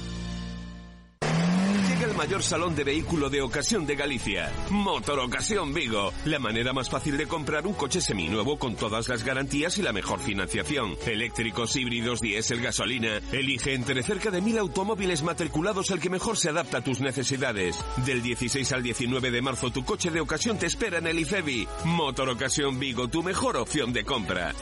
[2.13, 4.51] mayor salón de vehículo de ocasión de Galicia.
[4.69, 6.11] Motor Ocasión Vigo.
[6.25, 9.93] La manera más fácil de comprar un coche seminuevo con todas las garantías y la
[9.93, 10.95] mejor financiación.
[11.05, 13.19] Eléctricos, híbridos, diésel, gasolina.
[13.31, 17.77] Elige entre cerca de mil automóviles matriculados el que mejor se adapta a tus necesidades.
[18.05, 21.67] Del 16 al 19 de marzo tu coche de ocasión te espera en el IFEBI.
[21.85, 24.53] Motor Ocasión Vigo, tu mejor opción de compra.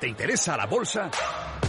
[0.00, 1.10] ¿Te interesa la bolsa?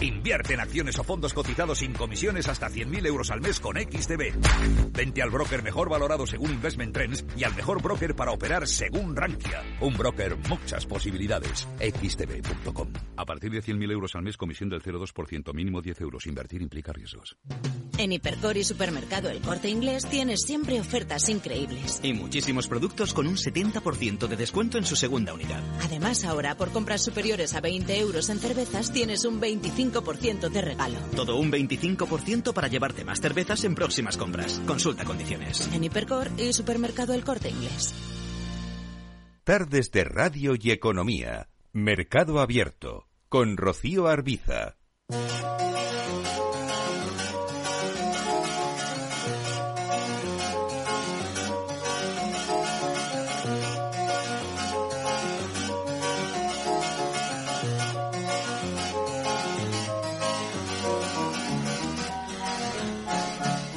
[0.00, 4.92] Invierte en acciones o fondos cotizados sin comisiones hasta 100.000 euros al mes con XTB.
[4.92, 9.16] Vente al broker mejor valorado según Investment Trends y al mejor broker para operar según
[9.16, 9.62] Rankia.
[9.80, 11.68] Un broker, muchas posibilidades.
[11.78, 12.88] XTB.com.
[13.16, 16.26] A partir de 100.000 euros al mes, comisión del 0,2%, mínimo 10 euros.
[16.26, 17.36] Invertir implica riesgos.
[17.96, 22.00] En Hipercor y Supermercado El Corte Inglés tienes siempre ofertas increíbles.
[22.02, 25.62] Y muchísimos productos con un 70% de descuento en su segunda unidad.
[25.82, 30.98] Además, ahora por compras superiores a 20 euros en cervezas tienes un 25% de regalo.
[31.14, 34.60] Todo un 25% para llevarte más cervezas en próximas compras.
[34.66, 35.68] Consulta condiciones.
[35.72, 37.94] En Hipercor y Supermercado El Corte Inglés.
[39.44, 41.48] Tardes de Radio y Economía.
[41.72, 43.08] Mercado Abierto.
[43.28, 44.76] Con Rocío Arbiza.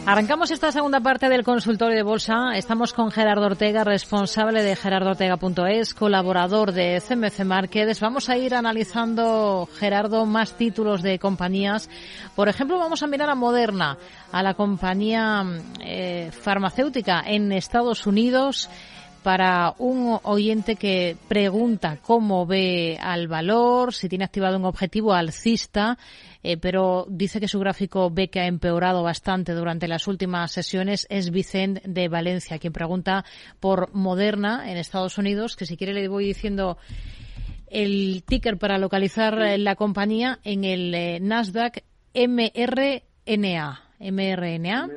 [0.07, 2.55] Arrancamos esta segunda parte del consultorio de bolsa.
[2.55, 7.99] Estamos con Gerardo Ortega, responsable de gerardoortega.es, colaborador de CMC Markets.
[7.99, 11.89] Vamos a ir analizando, Gerardo, más títulos de compañías.
[12.37, 13.97] Por ejemplo, vamos a mirar a Moderna,
[14.31, 15.43] a la compañía
[15.81, 18.69] eh, farmacéutica en Estados Unidos
[19.27, 25.97] para un oyente que pregunta cómo ve al valor, si tiene activado un objetivo alcista,
[26.43, 31.05] eh, pero dice que su gráfico ve que ha empeorado bastante durante las últimas sesiones.
[31.09, 33.25] Es Vicente de Valencia quien pregunta
[33.59, 36.77] por Moderna en Estados Unidos, que si quiere le voy diciendo
[37.69, 41.83] el ticker para localizar eh, la compañía en el eh, Nasdaq
[42.15, 43.81] MRNA.
[43.99, 44.89] MRNA.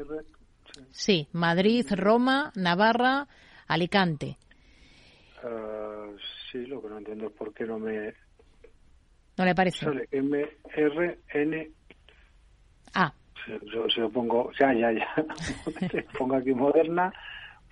[0.93, 3.27] Sí, Madrid, Roma, Navarra,
[3.71, 4.37] Alicante.
[5.45, 6.17] Uh,
[6.51, 8.13] sí, lo que no entiendo es por qué no me...
[9.39, 9.85] ¿No le parece?
[9.85, 10.45] Sale M,
[10.75, 11.71] R, N...
[12.95, 13.13] Ah.
[13.47, 13.53] Si,
[13.95, 14.51] si lo pongo...
[14.59, 15.09] Ya, ya, ya.
[16.19, 17.13] pongo aquí moderna,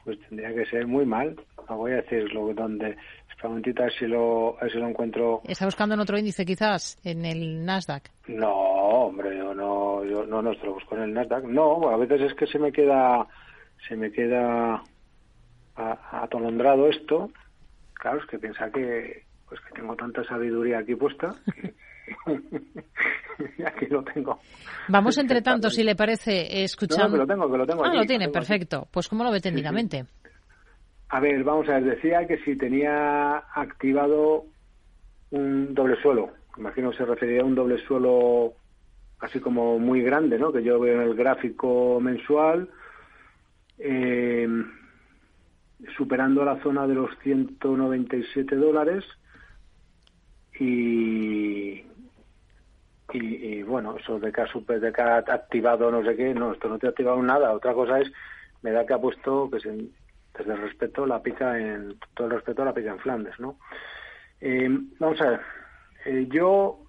[0.04, 1.34] pues tendría que ser muy mal.
[1.68, 2.96] No voy a decirlo donde...
[3.28, 5.42] Espera un momentito a ver si lo, a ver si lo encuentro...
[5.48, 6.96] ¿Está buscando en otro índice quizás?
[7.02, 8.08] ¿En el Nasdaq?
[8.28, 11.42] No, hombre, yo no, yo no, no, esto lo busco en el Nasdaq.
[11.42, 13.26] No, a veces es que se me queda...
[13.88, 14.82] Se me queda
[15.78, 17.30] atolondrado esto,
[17.94, 21.34] claro, es que piensa que pues que tengo tanta sabiduría aquí puesta
[23.56, 24.38] que aquí lo tengo.
[24.88, 27.08] Vamos entre tanto, si le parece, escuchando.
[27.08, 27.84] No, que lo tengo, que lo tengo.
[27.84, 28.88] Ah, aquí, lo tiene, tengo perfecto.
[28.90, 30.04] Pues ¿cómo lo ve técnicamente?
[31.10, 34.44] A ver, vamos a ver, decía que si tenía activado
[35.30, 38.52] un doble suelo, imagino que se refería a un doble suelo
[39.20, 40.52] así como muy grande, ¿no?
[40.52, 42.68] Que yo veo en el gráfico mensual,
[43.78, 44.46] eh,
[45.96, 49.04] superando la zona de los 197 dólares
[50.58, 51.84] y, y,
[53.12, 56.68] y, bueno, eso de que, ha de que ha activado no sé qué, no, esto
[56.68, 57.52] no te ha activado nada.
[57.52, 58.10] Otra cosa es,
[58.62, 59.70] me da que ha puesto, que se,
[60.36, 63.58] desde el respeto, la pica en, todo el respeto, la pica en Flandes, ¿no?
[64.40, 64.68] Eh,
[64.98, 65.40] vamos a ver,
[66.04, 66.80] eh, yo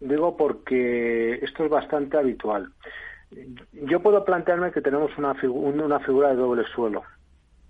[0.00, 2.72] digo porque esto es bastante habitual.
[3.72, 7.02] Yo puedo plantearme que tenemos una, figu una figura de doble suelo.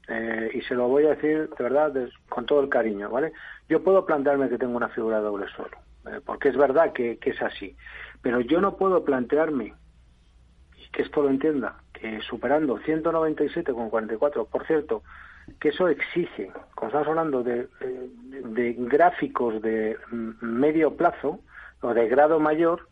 [0.08, 1.92] Eh, y se lo voy a decir de verdad
[2.28, 3.32] con todo el cariño, ¿vale?
[3.68, 5.76] Yo puedo plantearme que tengo una figura doble suelo,
[6.06, 7.76] eh, porque es verdad que, que, es así,
[8.22, 9.74] pero yo no puedo plantearme,
[10.76, 15.02] y que esto lo entienda, que superando 197,44, por cierto,
[15.58, 19.96] que eso exige, como estamos hablando de, de, de gráficos de
[20.40, 21.40] medio plazo
[21.80, 22.88] o de grado mayor,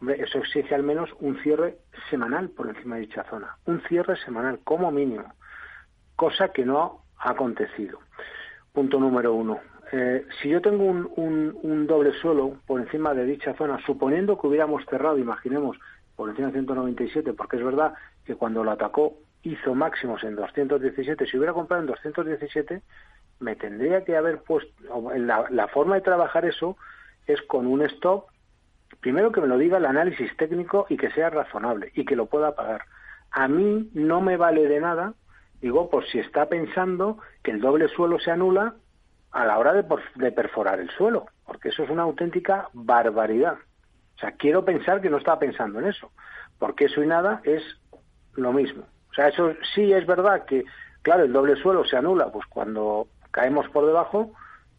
[0.00, 1.76] hombre, eso exige al menos un cierre
[2.08, 5.34] semanal por encima de dicha zona, un cierre semanal como mínimo
[6.18, 8.00] cosa que no ha acontecido.
[8.72, 9.60] Punto número uno.
[9.92, 14.36] Eh, si yo tengo un, un, un, doble suelo por encima de dicha zona, suponiendo
[14.36, 15.78] que hubiéramos cerrado, imaginemos,
[16.16, 17.94] por encima de 197, porque es verdad
[18.24, 19.14] que cuando lo atacó
[19.44, 22.82] hizo máximos en 217, si hubiera comprado en 217,
[23.38, 24.72] me tendría que haber puesto,
[25.16, 26.76] la, la forma de trabajar eso
[27.28, 28.24] es con un stop,
[29.00, 32.26] primero que me lo diga el análisis técnico y que sea razonable y que lo
[32.26, 32.86] pueda pagar.
[33.30, 35.14] A mí no me vale de nada
[35.60, 38.74] Digo, por si está pensando que el doble suelo se anula
[39.32, 39.84] a la hora de,
[40.14, 43.54] de, perforar el suelo, porque eso es una auténtica barbaridad.
[44.16, 46.10] O sea, quiero pensar que no está pensando en eso,
[46.58, 47.62] porque eso y nada es
[48.34, 48.84] lo mismo.
[49.10, 50.64] O sea, eso sí es verdad que,
[51.02, 54.32] claro, el doble suelo se anula pues cuando caemos por debajo,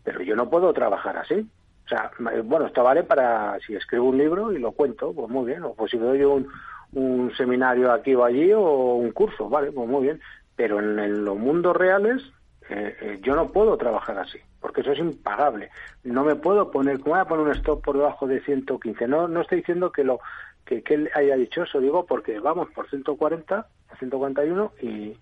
[0.04, 1.48] pero yo no puedo trabajar así.
[1.86, 2.12] O sea,
[2.44, 5.74] bueno, esto vale para si escribo un libro y lo cuento, pues muy bien, o
[5.74, 6.48] pues si doy un,
[6.94, 10.22] un seminario aquí o allí o un curso, vale, pues muy bien
[10.60, 12.22] pero en, los mundos reales
[12.70, 15.70] eh, eh, yo no puedo trabajar así, porque eso es impagable.
[16.04, 19.08] No me puedo poner, ¿cómo voy a poner un stop por debajo de 115?
[19.08, 20.20] No, no estoy diciendo que lo
[20.66, 23.68] que, que él haya dicho eso, digo porque vamos por 140,
[24.00, 25.18] 141 y,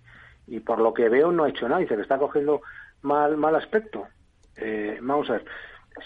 [0.47, 2.61] y por lo que veo no ha hecho nada y se le está cogiendo
[3.03, 4.07] mal, mal aspecto.
[4.55, 5.45] Eh, vamos a ver.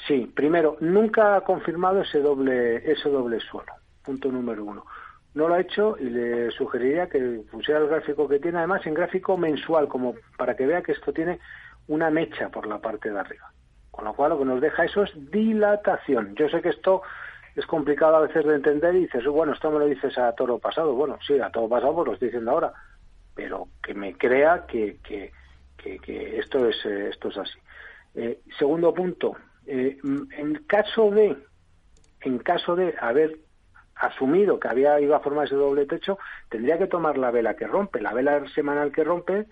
[0.10, 3.72] Sí, primero, nunca ha confirmado ese doble, ese doble suelo.
[4.04, 4.86] Punto número uno
[5.34, 8.94] no lo ha hecho y le sugeriría que pusiera el gráfico que tiene, además en
[8.94, 11.40] gráfico mensual, como para que vea que esto tiene
[11.88, 13.52] una mecha por la parte de arriba.
[13.90, 16.36] Con lo cual lo que nos deja eso es dilatación.
[16.36, 17.02] Yo sé que esto
[17.56, 20.60] es complicado a veces de entender y dices, bueno, esto me lo dices a toro
[20.60, 20.94] pasado.
[20.94, 22.74] Bueno, sí, a todo pasado pues lo estoy diciendo ahora,
[23.36, 25.32] pero que me crea que, que,
[25.78, 27.60] que, esto, es, eh, esto es así.
[28.16, 31.38] Eh, segundo punto, eh, en caso de
[32.24, 33.40] en caso de haber
[34.02, 36.18] asumido que había ido a formar ese doble techo,
[36.50, 38.02] tendría que tomar la vela que rompe.
[38.02, 39.48] La vela semanal que rompe,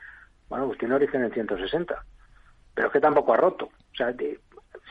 [0.50, 2.04] bueno, pues tiene origen en 160,
[2.74, 3.66] pero es que tampoco ha roto.
[3.66, 4.40] O sea, de,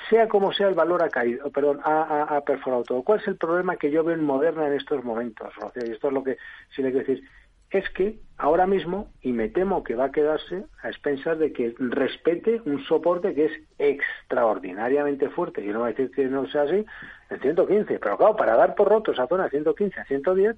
[0.08, 3.02] sea como sea, el valor ha caído, perdón, ha, perforado todo.
[3.02, 5.82] ¿Cuál es el problema que yo veo en Moderna en estos momentos, Rocío?
[5.86, 6.36] Y esto es lo que
[6.74, 7.28] sí le quiero decir.
[7.70, 11.74] Es que ahora mismo, y me temo que va a quedarse a expensas de que
[11.78, 15.64] respete un soporte que es extraordinariamente fuerte.
[15.64, 16.86] Yo no voy a decir que no sea así,
[17.30, 20.56] en 115, pero claro, para dar por roto esa zona de 115 a 110,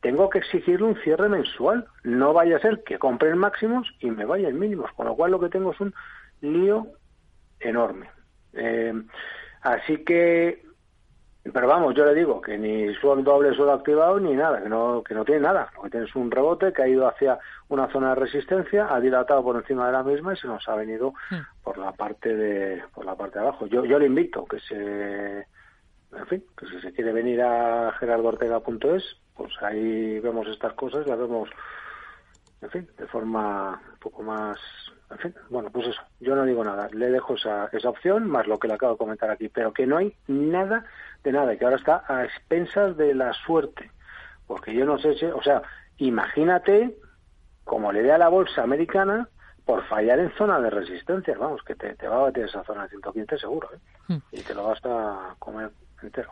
[0.00, 1.86] tengo que exigirle un cierre mensual.
[2.04, 5.32] No vaya a ser que compre máximos y me vaya en mínimos, con lo cual
[5.32, 5.92] lo que tengo es un
[6.40, 6.86] lío
[7.60, 8.08] enorme.
[8.52, 8.94] Eh,
[9.62, 10.62] así que,
[11.52, 15.02] pero vamos, yo le digo que ni suelo doble suelo activado ni nada, que no,
[15.02, 15.70] que no tiene nada.
[15.76, 17.38] Lo que tiene es un rebote que ha ido hacia
[17.68, 20.74] una zona de resistencia, ha dilatado por encima de la misma y se nos ha
[20.74, 21.62] venido mm.
[21.62, 23.66] por la parte de, por la parte de abajo.
[23.66, 25.46] Yo, yo le invito que se
[26.12, 31.18] en fin, que si se quiere venir a gerardoortega.es, pues ahí vemos estas cosas, las
[31.18, 31.48] vemos,
[32.62, 34.58] en fin, de forma un poco más,
[35.10, 38.46] en fin, bueno, pues eso, yo no digo nada, le dejo esa, esa opción, más
[38.46, 40.84] lo que le acabo de comentar aquí, pero que no hay nada
[41.26, 43.90] de nada, y que ahora está a expensas de la suerte,
[44.46, 45.60] porque yo no sé si, o sea,
[45.98, 46.96] imagínate
[47.64, 49.28] como le dé a la bolsa americana
[49.64, 52.84] por fallar en zona de resistencia, vamos, que te, te va a batir esa zona
[52.84, 53.78] de 115 seguro, ¿eh?
[54.06, 54.18] Hmm.
[54.30, 56.30] y te lo vas a comer entero.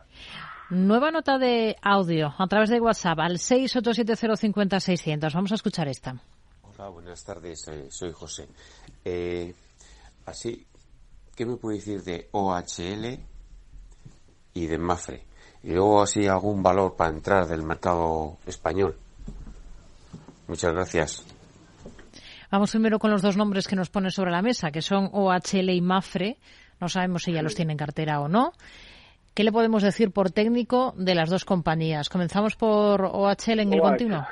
[0.70, 5.34] Nueva nota de audio a través de WhatsApp al 687050600.
[5.34, 6.14] Vamos a escuchar esta.
[6.62, 7.66] Hola, buenas tardes.
[7.66, 8.46] Eh, soy José.
[9.04, 9.52] Eh,
[10.26, 10.64] así,
[11.34, 13.33] ¿qué me puede decir de OHL
[14.54, 15.24] y de Mafre?
[15.62, 18.96] Y luego así algún valor para entrar del mercado español.
[20.46, 21.24] Muchas gracias.
[22.50, 25.70] Vamos primero con los dos nombres que nos pone sobre la mesa, que son OHL
[25.70, 26.36] y Mafre.
[26.80, 28.52] No sabemos si ya los tiene en cartera o no.
[29.34, 32.08] ¿Qué le podemos decir por técnico de las dos compañías?
[32.08, 34.24] Comenzamos por OHL en el continuo.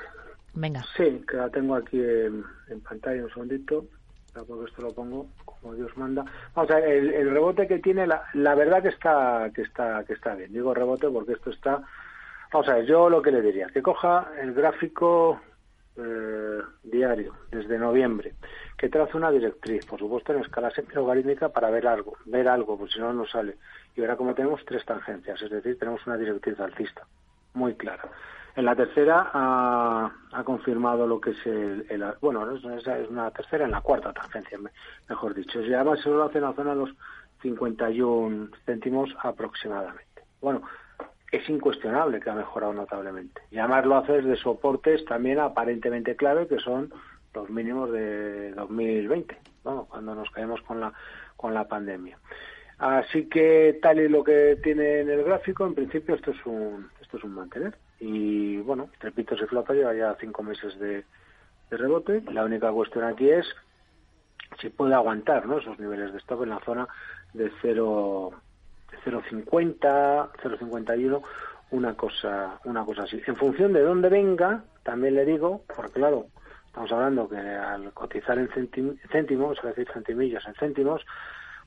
[0.55, 0.85] Venga.
[0.97, 2.45] Sí, que la tengo aquí en,
[2.83, 3.87] pantalla un segundito.
[4.33, 6.25] Porque esto lo pongo como Dios manda.
[6.55, 10.15] Vamos a ver, el, rebote que tiene, la, la, verdad que está, que está, que
[10.15, 10.53] está bien.
[10.53, 11.83] Digo rebote porque esto está.
[12.53, 15.41] Vamos a ver, yo lo que le diría, que coja el gráfico
[15.97, 18.35] eh, diario desde noviembre,
[18.79, 22.93] que traza una directriz, por supuesto en escala semi-logarítmica para ver algo, ver algo, pues
[22.93, 23.57] si no, no sale.
[23.95, 27.07] Y ahora como tenemos tres tangencias, es decir, tenemos una directriz alcista,
[27.55, 28.09] muy clara.
[28.55, 33.71] En la tercera ha, confirmado lo que es el, bueno, esa es una tercera, en
[33.71, 34.59] la cuarta tangencia,
[35.09, 35.61] mejor dicho.
[35.63, 36.91] Y además se lo hace en la zona de los
[37.41, 40.23] 51 céntimos aproximadamente.
[40.41, 40.63] Bueno,
[41.31, 43.41] es incuestionable que ha mejorado notablemente.
[43.51, 46.93] Y además lo hace de soportes también aparentemente clave, que son
[47.35, 50.93] los mínimos de 2020, cuando nos caemos con la,
[51.37, 52.19] con la pandemia.
[52.79, 56.91] Así que tal y lo que tiene en el gráfico, en principio esto es un,
[57.01, 57.75] esto es un mantener.
[58.05, 61.05] Y bueno, Trepitos y Flota lleva ya cinco meses de,
[61.71, 62.21] rebote.
[62.33, 63.47] La única cuestión aquí es
[64.61, 65.59] si puede aguantar ¿no?
[65.59, 66.89] esos niveles de stop en la zona
[67.33, 68.33] de 0
[69.05, 71.23] 0,50, 0,51,
[71.71, 73.23] una cosa, una cosa así.
[73.25, 76.27] En función de dónde venga, también le digo, porque claro,
[76.67, 78.49] estamos hablando que al cotizar en
[79.11, 81.07] céntimos, es decir, centimillas en céntimos,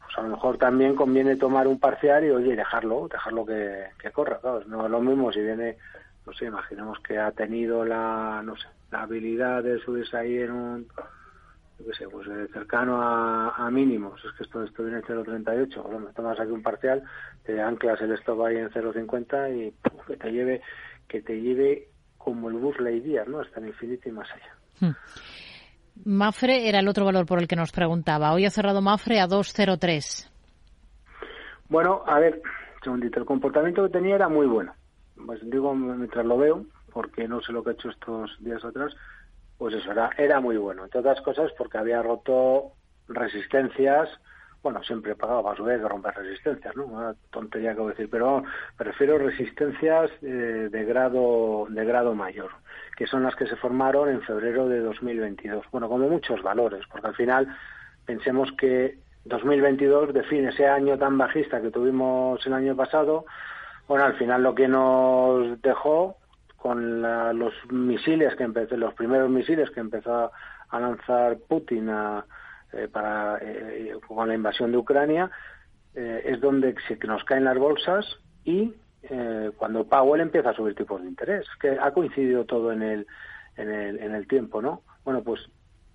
[0.04, 4.40] pues a lo mejor también conviene tomar un parcial y oye, dejarlo, dejarlo que, corra.
[4.68, 5.78] No es lo mismo si viene,
[6.26, 10.52] no sé, imaginemos que ha tenido la, no sé, la habilidad de subirse ahí en
[10.52, 10.88] un
[11.78, 15.84] yo qué sé, pues eh, cercano a, mínimos, es que esto, esto viene en 0.38,
[15.84, 17.04] bueno, tomas aquí un parcial,
[17.44, 19.74] te anclas el stop ahí en 0.50 y
[20.08, 20.62] que te lleve
[21.08, 23.42] que te lleve como el bus Lightyear, ¿no?
[23.42, 24.56] Hasta el infinito y más allá.
[24.80, 24.96] Hmm.
[26.06, 28.34] Mafre era el otro valor por el que nos preguntaba.
[28.34, 30.30] Hoy ha cerrado Mafre a 2.03.
[31.70, 32.42] Bueno, a ver,
[32.84, 34.74] segundito, el comportamiento que tenía era muy bueno.
[35.24, 38.96] Pues digo, mientras lo veo, porque no sé lo que ha hecho estos días atrás,
[39.58, 40.84] pues eso era, era muy bueno.
[40.84, 42.74] Entre otras cosas porque había roto
[43.08, 44.10] resistencias,
[44.64, 46.86] bueno, siempre he pagado más que romper resistencias, ¿no?
[46.86, 48.44] Una tontería que voy a decir, pero
[48.76, 52.50] prefiero resistencias eh, de grado de grado mayor,
[52.98, 55.66] que son las que se formaron en febrero de 2022.
[55.72, 57.56] Bueno, como muchos valores, porque al final
[58.06, 63.26] pensemos que 2022 define ese año tan bajista que tuvimos el año pasado.
[63.88, 66.18] Bueno, al final lo que nos dejó
[66.58, 70.32] con los misiles que empezó, los primeros misiles que empezó
[70.70, 71.90] a lanzar Putin
[72.74, 75.30] eh, para, eh, con la invasión de Ucrania,
[75.94, 78.06] eh, es donde se nos caen las bolsas
[78.44, 78.74] y
[79.58, 83.08] cuando Powell empieza a subir tipos de interés, que ha coincidido todo en el,
[83.56, 84.82] en el, en el tiempo, ¿no?
[85.04, 85.48] Bueno, pues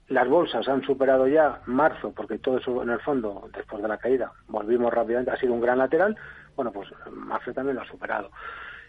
[0.06, 3.98] las bolsas han superado ya marzo, porque todo eso en el fondo, después de la
[3.98, 6.16] caída, volvimos rápidamente, ha sido un gran lateral,
[6.56, 8.30] bueno, pues marzo también lo ha superado.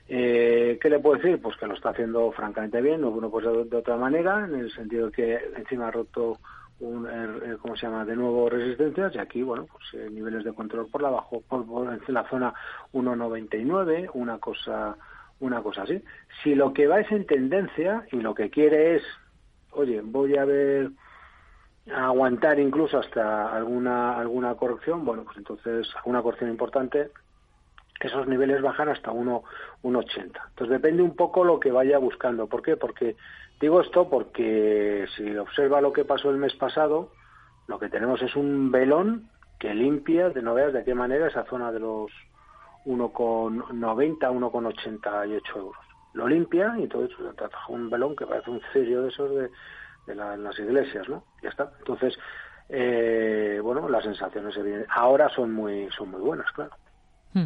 [0.08, 1.42] Eh, ¿Qué le puedo decir?
[1.42, 5.12] Pues que lo está haciendo francamente bien, no pues de, otra manera, en el sentido
[5.12, 6.38] que encima ha roto
[6.82, 8.04] un, eh, ¿cómo se llama?
[8.04, 11.64] De nuevo resistencias y aquí, bueno, pues eh, niveles de control por la bajo, por,
[11.94, 12.54] en la zona
[12.92, 14.98] 1.99, una cosa,
[15.40, 16.04] una cosa así.
[16.44, 19.04] Si lo que va es en tendencia y lo que quiere es,
[19.72, 20.92] oye, voy a ver
[21.90, 27.12] aguantar incluso hasta alguna alguna corrección, bueno, pues entonces alguna corrección importante,
[28.08, 29.44] esos niveles bajan hasta 1,80.
[30.24, 32.48] Entonces depende un poco lo que vaya buscando.
[32.48, 32.78] ¿Por qué?
[32.78, 33.16] Porque
[33.60, 37.12] digo esto porque si observa lo que pasó el mes pasado,
[37.68, 39.30] lo que tenemos es un velón
[39.60, 42.12] que limpia, de no veas de qué manera, esa zona de los
[42.86, 45.86] 1,90, 1,88 euros.
[46.14, 47.16] Lo limpia y entonces
[47.70, 49.50] un velón que parece un cirio de esos de,
[50.08, 51.24] de las iglesias, ¿no?
[51.42, 51.72] Ya está.
[51.80, 52.18] Entonces,
[52.70, 54.56] eh, bueno, las sensaciones
[54.90, 56.72] ahora son muy, son muy buenas, claro.
[57.34, 57.46] Hmm.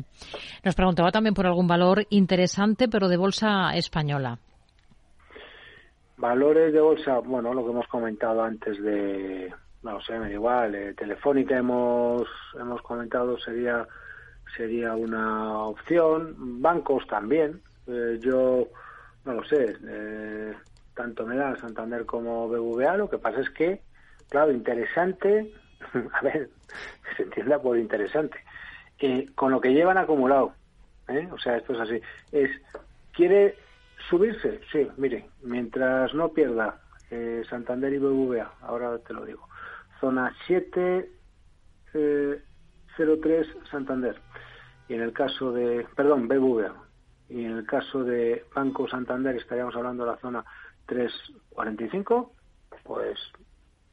[0.63, 4.39] Nos preguntaba también por algún valor interesante, pero de bolsa española.
[6.17, 10.73] Valores de bolsa, bueno, lo que hemos comentado antes de, no sé, me da igual,
[10.73, 12.27] eh, Telefónica hemos,
[12.59, 13.85] hemos comentado sería,
[14.55, 18.67] sería una opción, bancos también, eh, yo
[19.25, 20.53] no lo sé, eh,
[20.95, 23.81] tanto me da Santander como BVA, lo que pasa es que,
[24.29, 25.53] claro, interesante,
[26.13, 26.49] a ver,
[27.17, 28.37] se entienda por interesante,
[29.35, 30.53] con lo que llevan acumulado,
[31.07, 31.27] ¿eh?
[31.31, 32.49] o sea, esto es así, es,
[33.13, 33.57] ¿quiere
[34.09, 34.61] subirse?
[34.71, 36.79] Sí, mire, mientras no pierda
[37.11, 39.47] eh, Santander y BBVA, ahora te lo digo,
[39.99, 41.09] zona 7,
[41.91, 44.19] 03 Santander.
[44.87, 46.73] Y en el caso de, perdón, BBVA.
[47.29, 50.45] Y en el caso de Banco Santander estaríamos hablando de la zona
[50.85, 52.31] 345,
[52.83, 53.17] pues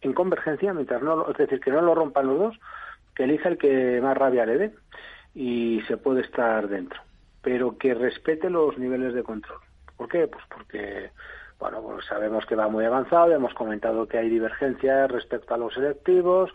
[0.03, 2.61] en convergencia, mientras no, es decir, que no lo rompan los dos,
[3.15, 4.75] que elija el que más rabia le dé
[5.35, 7.01] y se puede estar dentro,
[7.43, 9.61] pero que respete los niveles de control.
[9.97, 10.27] ¿Por qué?
[10.27, 11.11] Pues porque
[11.63, 15.73] bueno, pues sabemos que va muy avanzado, hemos comentado que hay divergencias respecto a los
[15.73, 16.51] selectivos.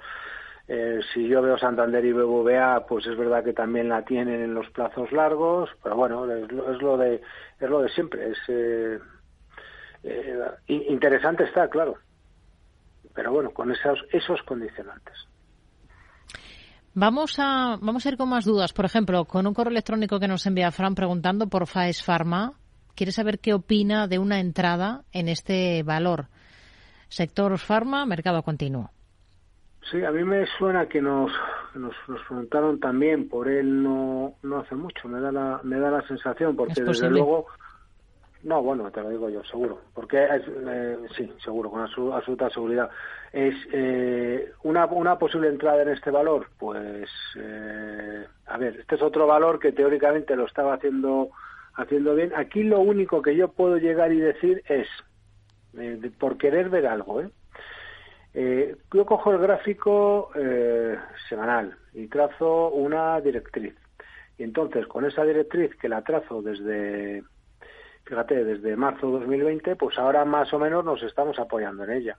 [0.67, 4.53] Eh, si yo veo Santander y BBVA, pues es verdad que también la tienen en
[4.53, 7.21] los plazos largos, pero bueno, es lo, de
[7.57, 8.31] es lo de siempre.
[8.31, 8.99] Es eh,
[10.03, 11.95] eh, interesante está, claro,
[13.15, 15.15] pero bueno, con esos esos condicionantes.
[16.99, 18.73] Vamos a, vamos a ir con más dudas.
[18.73, 22.53] Por ejemplo, con un correo electrónico que nos envía Fran preguntando por Faes Pharma,
[22.95, 26.25] quiere saber qué opina de una entrada en este valor.
[27.07, 28.89] Sector farma, mercado continuo.
[29.91, 31.31] Sí, a mí me suena que nos,
[31.75, 31.93] nos,
[32.27, 36.55] preguntaron también por él no, no hace mucho, me da la, me da la sensación,
[36.55, 37.45] porque desde luego,
[38.47, 42.89] no, bueno, te lo digo yo, seguro, porque eh, sí, seguro, con absoluta seguridad.
[43.33, 49.01] Es eh, una, una posible entrada en este valor, pues, eh, a ver, este es
[49.01, 51.29] otro valor que teóricamente lo estaba haciendo
[51.75, 52.31] haciendo bien.
[52.37, 54.87] Aquí lo único que yo puedo llegar y decir es,
[55.77, 57.29] eh, por querer ver algo, ¿eh?
[58.93, 60.31] yo cojo el gráfico
[61.27, 63.75] semanal y trazo una directriz.
[64.37, 67.23] Y entonces, con esa directriz que la trazo desde,
[68.07, 72.17] fíjate, desde marzo de 2020, pues ahora más o menos nos estamos apoyando en ella.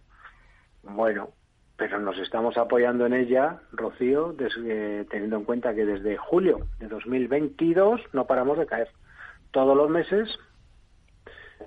[0.82, 1.30] Bueno,
[1.76, 8.00] pero nos estamos apoyando en ella, Rocío, teniendo en cuenta que desde julio de 2022
[8.12, 8.88] no paramos de caer
[9.50, 10.28] todos los meses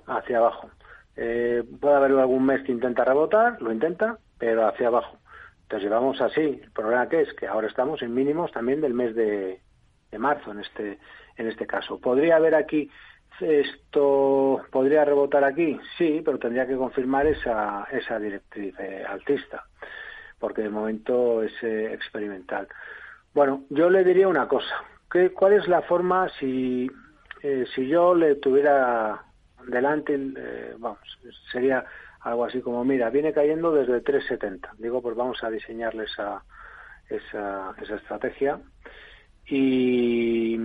[0.06, 0.70] hacia abajo.
[1.16, 5.18] Eh, puede haber algún mes que intenta rebotar, lo intenta, pero hacia abajo.
[5.62, 6.60] Entonces llevamos así.
[6.62, 9.60] El problema que es que ahora estamos en mínimos también del mes de,
[10.18, 10.98] marzo en este
[11.36, 11.98] en este caso.
[11.98, 12.90] Podría haber aquí
[13.40, 19.64] esto podría rebotar aquí, sí, pero tendría que confirmar esa esa directriz eh, altista,
[20.38, 22.68] porque de momento es eh, experimental.
[23.34, 24.84] Bueno, yo le diría una cosa.
[25.10, 26.90] ¿Qué, ¿Cuál es la forma si
[27.42, 29.20] eh, si yo le tuviera
[29.66, 31.00] delante, eh, vamos,
[31.50, 31.84] sería
[32.20, 34.74] algo así como, mira, viene cayendo desde 370.
[34.78, 36.44] Digo, pues vamos a diseñarle esa,
[37.08, 38.60] esa, esa estrategia.
[39.46, 40.56] Y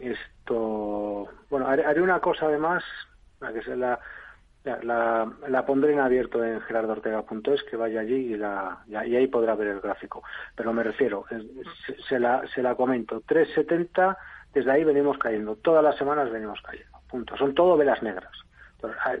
[0.00, 2.84] esto, bueno, haré, una cosa además,
[3.52, 3.98] que se la,
[4.64, 9.54] la, la, pondré en abierto en gerardoortega.es, que vaya allí y, la, y ahí podrá
[9.54, 10.22] ver el gráfico.
[10.54, 11.24] Pero me refiero,
[12.08, 14.16] se, la, se la comento, 370
[14.56, 17.36] desde ahí venimos cayendo, todas las semanas venimos cayendo, punto.
[17.36, 18.32] Son todo velas negras.
[19.04, 19.16] Ah,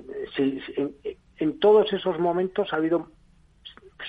[1.38, 3.10] en, todos esos momentos ha habido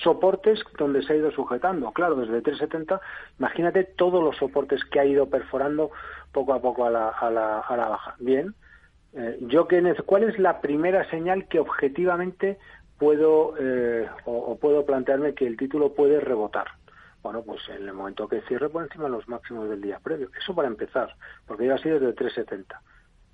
[0.02, 1.92] soportes donde se ha ido sujetando.
[1.92, 3.00] Claro, desde 370,
[3.38, 5.90] imagínate todos los soportes que ha ido perforando
[6.32, 8.14] poco a poco a la, a la, a la baja.
[8.18, 8.54] Bien,
[9.14, 12.58] eh, yo que ¿cuál es la primera señal que objetivamente
[12.98, 16.66] puedo eh, o, puedo plantearme que el título puede rebotar?
[17.20, 20.30] bueno, pues en el momento que cierre por encima de los máximos del día previo.
[20.40, 21.14] Eso para empezar,
[21.46, 22.78] porque ya ha sido desde 3,70.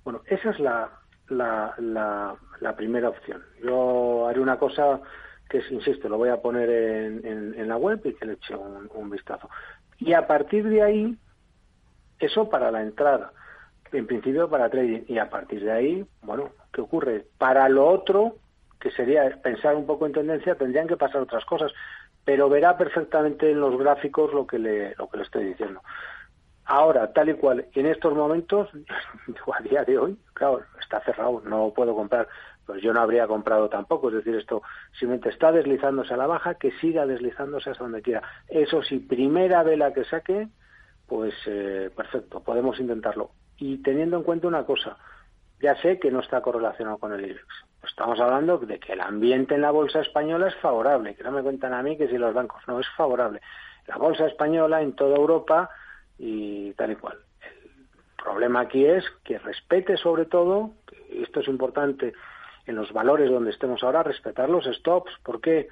[0.03, 0.89] Bueno, esa es la,
[1.29, 3.43] la, la, primera opción.
[3.63, 4.99] Yo haré una cosa
[5.49, 8.55] que es, insisto, lo voy a poner en, en, la web y que le eche
[8.55, 9.49] un, un, vistazo.
[9.99, 11.17] Y a partir de ahí,
[12.19, 13.31] eso para la entrada,
[13.91, 15.03] en principio para trading.
[15.07, 17.25] Y a partir de ahí, bueno, ¿qué ocurre?
[17.37, 18.35] Para lo otro,
[18.79, 21.71] que sería pensar un poco en tendencia, tendrían que pasar otras cosas
[22.25, 25.81] pero verá perfectamente en los gráficos lo que lo que le estoy diciendo.
[26.65, 28.69] Ahora, tal y cual, en estos momentos,
[29.53, 32.27] a día de hoy, claro, está cerrado, no puedo comprar,
[32.65, 36.55] pues yo no habría comprado tampoco, es decir, esto simplemente está deslizándose a la baja,
[36.55, 38.23] que siga deslizándose hasta donde quiera.
[38.47, 40.47] Eso sí, primera vela que saque,
[41.07, 43.31] pues eh, perfecto, podemos intentarlo.
[43.57, 44.97] Y teniendo en cuenta una cosa,
[45.61, 47.47] ya sé que no está correlacionado con el IBEX,
[47.87, 51.43] estamos hablando de que el ambiente en la bolsa española es favorable, que no me
[51.43, 53.41] cuentan a mí que si los bancos, no, es favorable.
[53.87, 55.69] La bolsa española en toda Europa
[56.17, 57.19] y tal y cual.
[57.41, 60.71] El problema aquí es que respete sobre todo,
[61.11, 62.13] esto es importante
[62.65, 65.67] en los valores donde estemos ahora, respetar los stops, porque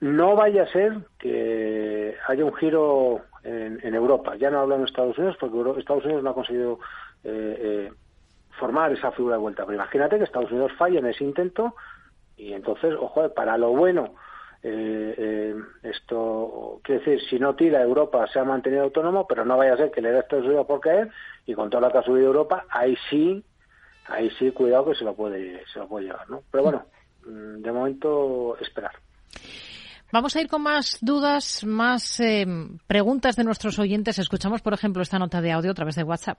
[0.00, 4.36] no vaya a ser que haya un giro en, Europa.
[4.36, 6.80] Ya no hablo en Estados Unidos, porque Estados Unidos no ha conseguido
[7.24, 7.92] eh, eh,
[8.58, 9.64] formar esa figura de vuelta.
[9.64, 11.74] Pero imagínate que Estados Unidos falla en ese intento
[12.36, 14.14] y entonces, ojo, para lo bueno,
[14.64, 19.56] eh, eh, esto quiere decir, si no tira Europa se ha mantenido autónomo, pero no
[19.56, 21.10] vaya a ser que le dé Estados Unidos por caer
[21.46, 23.44] y con toda la que ha subido Europa, ahí sí,
[24.06, 26.42] ahí sí, cuidado que se lo puede, se lo puede llevar, ¿no?
[26.50, 26.84] Pero bueno,
[27.26, 28.92] mm, de momento esperar.
[30.12, 32.46] Vamos a ir con más dudas, más eh,
[32.86, 34.18] preguntas de nuestros oyentes.
[34.18, 36.38] Escuchamos, por ejemplo, esta nota de audio a través de WhatsApp.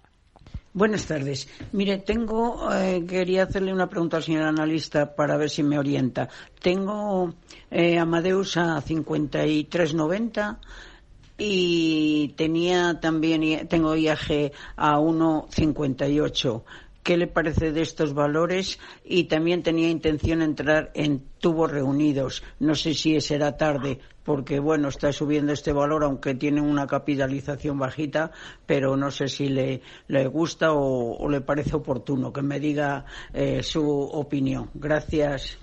[0.75, 1.47] Buenas tardes.
[1.71, 6.29] Mire, tengo, eh, quería hacerle una pregunta al señor analista para ver si me orienta.
[6.61, 7.33] Tengo
[7.69, 10.57] eh, Amadeus a 53.90
[11.37, 16.63] y tenía también, tengo IAG a 1.58.
[17.03, 18.79] ¿Qué le parece de estos valores?
[19.03, 22.43] Y también tenía intención de entrar en tubos reunidos.
[22.59, 27.77] No sé si será tarde, porque bueno, está subiendo este valor, aunque tiene una capitalización
[27.77, 28.31] bajita,
[28.65, 33.61] pero no sé si le, le gusta o, le parece oportuno que me diga eh,
[33.63, 34.69] su opinión.
[34.73, 35.57] Gracias.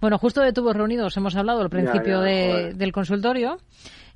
[0.00, 3.58] Bueno, justo de tubos reunidos hemos hablado al principio del consultorio.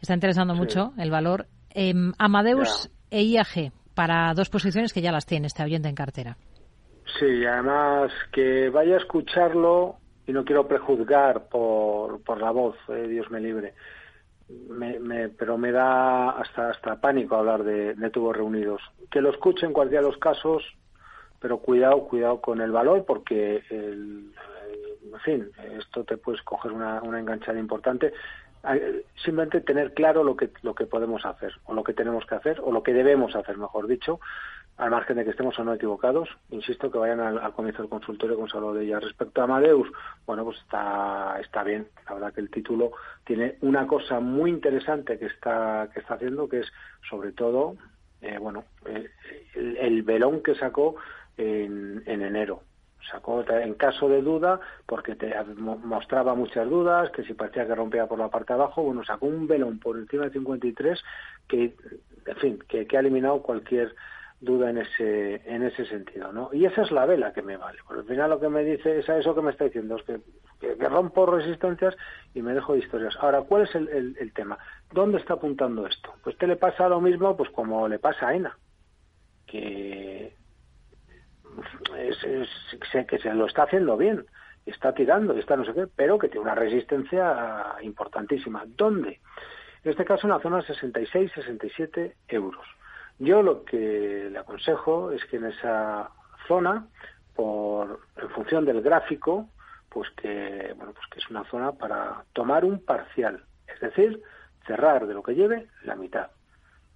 [0.00, 1.46] Está interesando mucho el valor.
[1.70, 6.36] Em, Amadeus e IAG para dos posiciones que ya las tiene este oyente en cartera.
[7.18, 9.96] Sí, además que vaya a escucharlo
[10.26, 13.74] y no quiero prejuzgar por, por la voz, eh, Dios me libre.
[14.68, 18.82] Me, pero me da hasta hasta pánico hablar de, de, tubos reunidos.
[19.10, 20.62] Que lo escuche en cualquiera de los casos,
[21.40, 24.32] pero cuidado, cuidado con el valor, porque, el,
[25.12, 28.12] en fin, esto te puedes coger una, una enganchada importante.
[29.16, 32.60] Simplemente tener claro lo que, lo que podemos hacer, o lo que tenemos que hacer,
[32.62, 34.20] o lo que debemos hacer, mejor dicho,
[34.76, 38.36] al margen de que estemos o no equivocados, insisto que vayan al, comienzo del consultorio
[38.36, 38.98] con solo de ella.
[38.98, 39.88] Respecto a Amadeus,
[40.26, 41.86] bueno, pues está, está bien.
[42.06, 42.92] La verdad que el título
[43.24, 46.72] tiene una cosa muy interesante que está, que está haciendo, que es
[47.08, 47.76] sobre todo,
[48.20, 49.10] eh, bueno, eh,
[49.54, 50.96] el, velón que sacó
[51.36, 52.62] en, en enero
[53.10, 58.06] sacó en caso de duda, porque te mostraba muchas dudas, que si parecía que rompía
[58.06, 61.04] por la parte de abajo, bueno, sacó un velón por encima de 53
[61.46, 61.74] que,
[62.26, 63.94] en fin, que, que ha eliminado cualquier
[64.40, 67.78] duda en ese en ese sentido no y esa es la vela que me vale.
[67.86, 70.20] Por al final lo que me dice es eso que me está diciendo es que,
[70.88, 71.94] rompo resistencias
[72.34, 73.16] y me dejo de historias.
[73.20, 74.58] Ahora cuál es el, el, tema
[74.92, 78.34] dónde está apuntando esto pues te le pasa lo mismo pues como le pasa a
[78.34, 78.58] ENA
[79.46, 80.34] que
[82.92, 84.26] sé que se lo está haciendo bien
[84.66, 88.64] está tirando está no sé qué pero que tiene una resistencia importantísima.
[88.66, 89.20] Dónde
[89.84, 92.66] en este caso en la zona 66 67 euros
[93.18, 96.10] yo lo que le aconsejo es que en esa
[96.48, 96.86] zona,
[97.34, 99.48] por, en función del gráfico,
[99.88, 104.20] pues que, bueno, pues que es una zona para tomar un parcial, es decir,
[104.66, 106.30] cerrar de lo que lleve la mitad.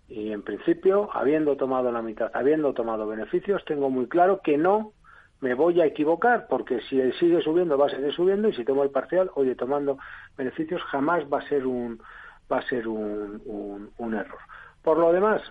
[0.09, 4.93] Y en principio, habiendo tomado la mitad, habiendo tomado beneficios, tengo muy claro que no
[5.41, 8.83] me voy a equivocar, porque si sigue subiendo va a seguir subiendo y si tomo
[8.83, 9.99] el parcial, oye, tomando
[10.37, 12.01] beneficios jamás va a ser un
[12.51, 14.41] va a ser un, un error.
[14.83, 15.43] Por lo demás,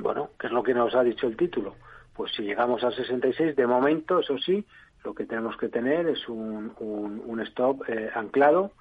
[0.00, 1.76] bueno, ¿qué es lo que nos ha dicho el título?
[2.14, 4.64] Pues si llegamos al 66, de momento, eso sí,
[5.04, 8.72] lo que tenemos que tener es un, un, stop eh, anclado,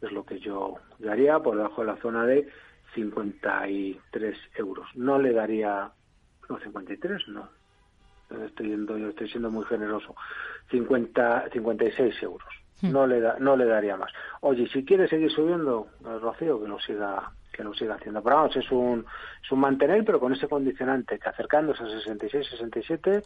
[0.00, 2.48] es lo que yo, daría por debajo de la zona de
[2.94, 4.88] 53 euros.
[4.94, 5.90] No le daría,
[6.48, 7.48] no, 53, no,
[8.44, 10.14] estoy, yendo, yo estoy siendo muy generoso,
[10.70, 12.48] 50, 56 euros.
[12.82, 12.92] Hmm.
[12.92, 14.12] No le, da, no le daría más.
[14.42, 18.22] Oye, si quiere seguir subiendo, Rocío, que lo siga que lo siga haciendo.
[18.22, 19.06] Pero vamos, es un,
[19.42, 23.22] es un mantener, pero con ese condicionante, que acercándose a 66, 67,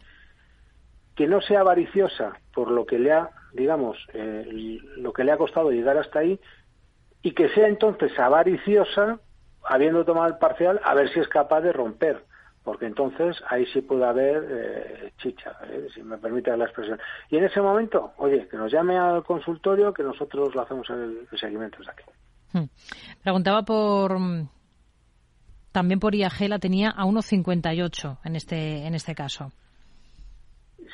[1.16, 5.36] que no sea avariciosa por lo que le ha, digamos, eh, lo que le ha
[5.36, 6.40] costado llegar hasta ahí,
[7.22, 9.18] y que sea entonces avariciosa,
[9.64, 12.24] habiendo tomado el parcial, a ver si es capaz de romper
[12.62, 17.00] porque entonces ahí sí puede haber eh, chicha, eh, si me permite la expresión.
[17.30, 21.26] Y en ese momento, oye, que nos llame al consultorio, que nosotros lo hacemos el,
[21.30, 22.04] el seguimiento desde aquí.
[22.52, 22.64] Hmm.
[23.22, 24.18] Preguntaba por
[25.72, 29.52] también por IAG la tenía a 1,58 en este en este caso.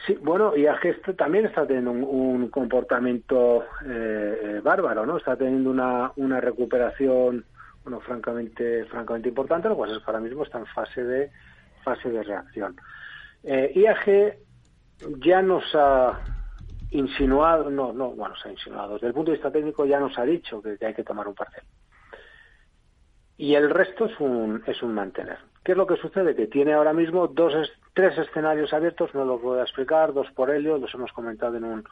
[0.06, 5.16] Sí, bueno, IAG también está teniendo un, comportamiento eh, eh, bárbaro, ¿no?
[5.16, 7.44] Está teniendo una, una recuperación,
[7.82, 11.30] bueno, francamente francamente importante, lo cual es que ahora mismo está en fase de
[11.82, 12.76] fase de reacción.
[13.42, 14.36] Eh, IAG
[15.24, 16.20] ya nos ha
[16.90, 20.18] insinuado, no, no, bueno, se ha insinuado, desde el punto de vista técnico ya nos
[20.18, 21.64] ha dicho que, hay que tomar un parcial.
[23.38, 25.38] Y el resto es un, es un mantener.
[25.62, 26.34] ¿Qué es lo que sucede?
[26.34, 27.52] Que tiene ahora mismo dos,
[27.92, 31.64] tres escenarios abiertos, no los voy a explicar, dos por Helio, los hemos comentado en
[31.64, 31.84] un,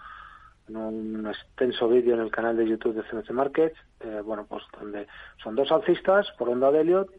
[0.68, 4.62] en un extenso vídeo en el canal de YouTube de CMC Markets, eh, bueno, pues
[4.78, 5.06] donde
[5.42, 7.10] son dos alcistas por onda de Elliot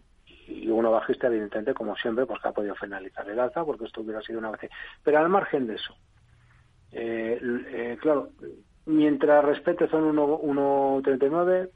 [0.48, 4.02] y uno bajista, evidentemente, como siempre, pues que ha podido finalizar el alza, porque esto
[4.02, 4.70] hubiera sido una vez.
[5.04, 5.96] Pero al margen de eso,
[6.98, 8.30] eh, eh, claro,
[8.86, 11.70] mientras respete son 1.39,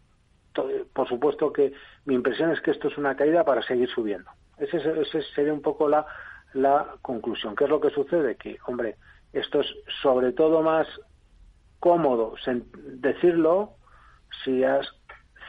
[0.94, 1.74] por supuesto que
[2.06, 4.32] mi impresión es que esto es una caída para seguir subiendo.
[4.58, 6.06] Esa ese sería un poco la,
[6.54, 7.54] la conclusión.
[7.56, 8.38] ¿Qué es lo que sucede?
[8.38, 8.96] Que, hombre,
[9.34, 9.68] esto es
[10.02, 10.88] sobre todo más
[11.82, 12.36] cómodo
[12.76, 13.74] decirlo
[14.44, 14.88] si has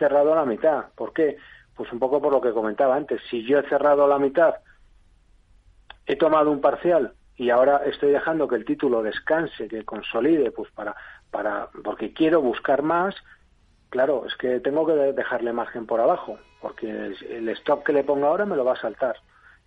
[0.01, 0.87] cerrado la mitad.
[0.97, 1.37] ¿Por qué?
[1.77, 3.21] Pues un poco por lo que comentaba antes.
[3.31, 4.55] Si yo he cerrado la mitad,
[6.07, 10.71] he tomado un parcial y ahora estoy dejando que el título descanse, que consolide, pues
[10.73, 10.95] para,
[11.31, 13.15] para, porque quiero buscar más,
[13.89, 16.91] claro, es que tengo que dejarle margen por abajo, porque
[17.31, 19.17] el stop que le pongo ahora me lo va a saltar.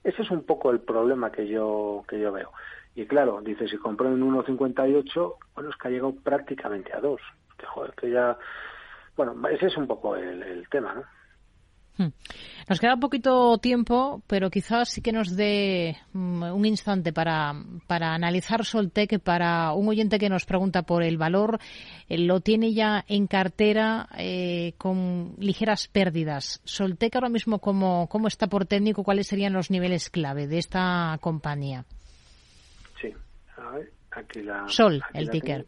[0.04, 2.52] Ese es un poco el problema que yo, que yo veo.
[2.94, 7.20] Y claro, dice, si compré en 1,58, bueno, es que ha llegado prácticamente a 2.
[7.58, 8.38] Que, joder, que ya...
[9.18, 11.06] Bueno, ese es un poco el, el tema, ¿no?
[11.98, 12.08] Hmm.
[12.68, 17.54] Nos queda poquito tiempo, pero quizás sí que nos dé mm, un instante para,
[17.86, 21.60] para analizar Soltec, para un oyente que nos pregunta por el valor,
[22.10, 26.62] eh, lo tiene ya en cartera eh, con ligeras pérdidas.
[26.64, 29.04] Soltec ahora mismo, ¿cómo, ¿cómo está por técnico?
[29.04, 31.86] ¿Cuáles serían los niveles clave de esta compañía?
[33.00, 33.14] Sí,
[33.58, 34.68] a ver, aquí la...
[34.68, 35.68] Sol, el ticker.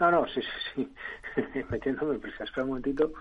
[0.00, 0.88] No, no, sí, sí,
[1.34, 1.62] sí.
[1.70, 3.12] Metiéndome prisa, espera un momentito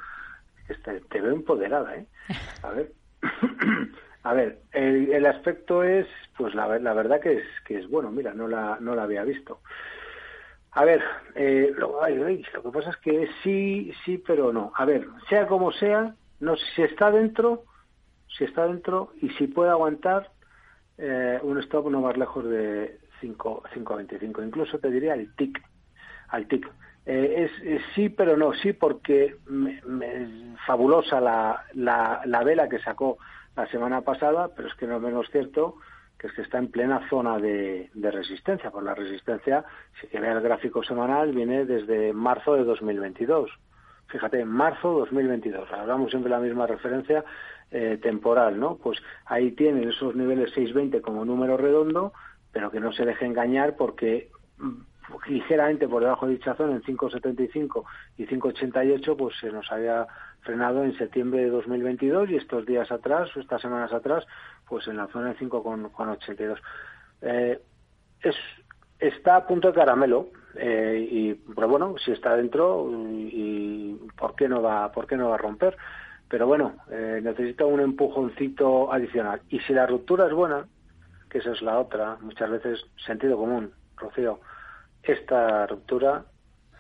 [0.84, 2.08] te veo empoderada, ¿eh?
[2.62, 2.92] A ver.
[4.24, 6.06] A ver, el, aspecto es,
[6.38, 9.24] pues la, la, verdad que es que es bueno, mira, no la, no la había
[9.24, 9.62] visto.
[10.74, 11.02] A ver,
[11.34, 14.72] eh, lo, lo que pasa es que sí, sí, pero no.
[14.76, 17.66] A ver, sea como sea, no si está dentro,
[18.28, 20.32] si está dentro y si puede aguantar
[20.98, 25.60] eh, un stop no más lejos de 5.25, incluso te diría el tic,
[26.30, 26.72] al tic.
[27.06, 29.82] Eh, es, sí, pero no, sí, porque me,
[30.72, 33.18] fabulosa la, la, la, vela que sacó
[33.58, 35.76] la semana pasada, pero es que no es menos cierto
[36.18, 38.72] que es que está en plena zona de, resistencia.
[38.72, 39.66] Por la resistencia,
[40.00, 43.52] si que ve el gráfico semanal, viene desde marzo de 2022.
[44.08, 45.70] Fíjate, marzo 2022.
[45.72, 47.26] Hablamos siempre de la misma referencia
[47.72, 48.78] eh, temporal, ¿no?
[48.78, 52.14] Pues ahí tienen esos niveles 620 como número redondo,
[52.54, 54.30] pero que no se deje engañar porque
[55.28, 57.84] ligeramente por debajo de dicha zona en 5,75
[58.18, 60.08] y 5,88 pues se nos había
[60.42, 64.26] frenado en septiembre de 2022 y estos días atrás, estas semanas atrás,
[64.68, 66.58] pues en la zona de 5,82.
[67.22, 67.62] Eh,
[68.22, 68.36] es,
[69.00, 74.48] está a punto de caramelo eh, y pero bueno, si está dentro y, por qué
[74.48, 75.78] no va por qué no va a romper,
[76.28, 80.66] pero bueno, eh, necesita un empujoncito adicional y si la ruptura es buena,
[81.30, 84.40] que esa es la otra, muchas veces sentido común, Rocío
[85.04, 86.26] esta ruptura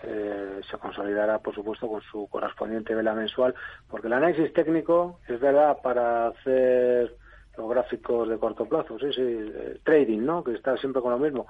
[0.03, 3.53] eh, se consolidará, por supuesto, con su correspondiente vela mensual,
[3.89, 7.15] porque el análisis técnico es verdad para hacer
[7.57, 10.43] los gráficos de corto plazo, sí, sí, eh, trading, ¿no?
[10.43, 11.47] Que está siempre con lo mismo,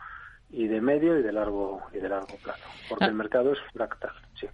[0.49, 4.11] y de medio y de largo y de largo plazo, porque el mercado es fractal,
[4.33, 4.47] sí.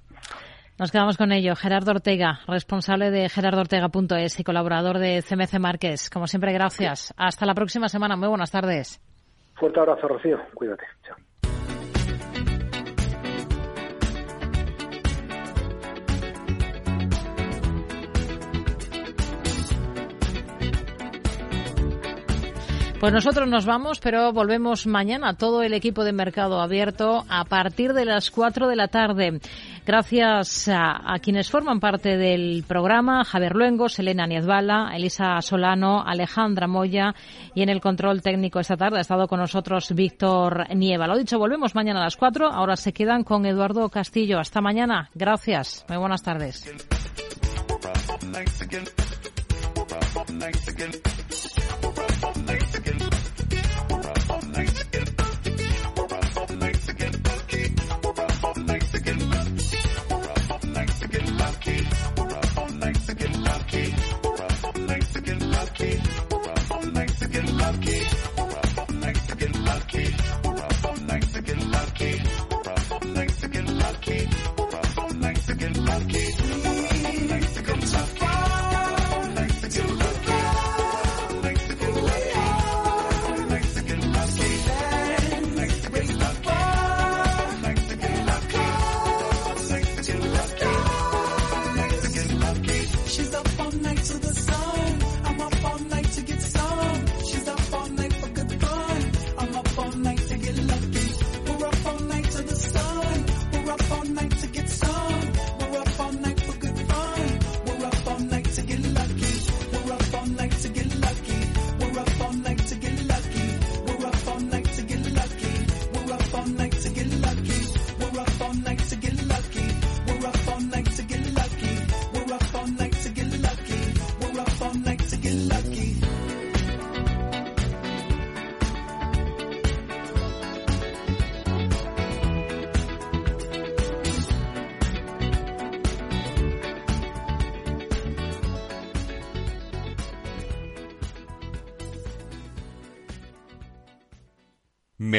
[0.79, 1.55] Nos quedamos con ello.
[1.55, 6.11] Gerardo Ortega, responsable de gerardoortega.es y colaborador de CMC Márquez.
[6.11, 7.15] Como siempre, gracias.
[7.17, 8.15] Hasta la próxima semana.
[8.15, 9.01] Muy buenas tardes.
[9.55, 10.37] Fuerte abrazo, Rocío.
[10.53, 10.85] Cuídate.
[11.03, 11.17] Chao.
[22.99, 25.35] Pues nosotros nos vamos, pero volvemos mañana.
[25.35, 29.39] Todo el equipo de Mercado Abierto a partir de las 4 de la tarde.
[29.85, 37.13] Gracias a, quienes forman parte del programa, Javier Luengos, Elena Niezbala, Elisa Solano, Alejandra Moya
[37.53, 41.05] y en el control técnico esta tarde ha estado con nosotros Víctor Nieva.
[41.05, 42.47] Lo dicho, volvemos mañana a las 4.
[42.51, 44.39] Ahora se quedan con Eduardo Castillo.
[44.39, 45.11] Hasta mañana.
[45.13, 45.85] Gracias.
[45.87, 46.65] Muy buenas tardes.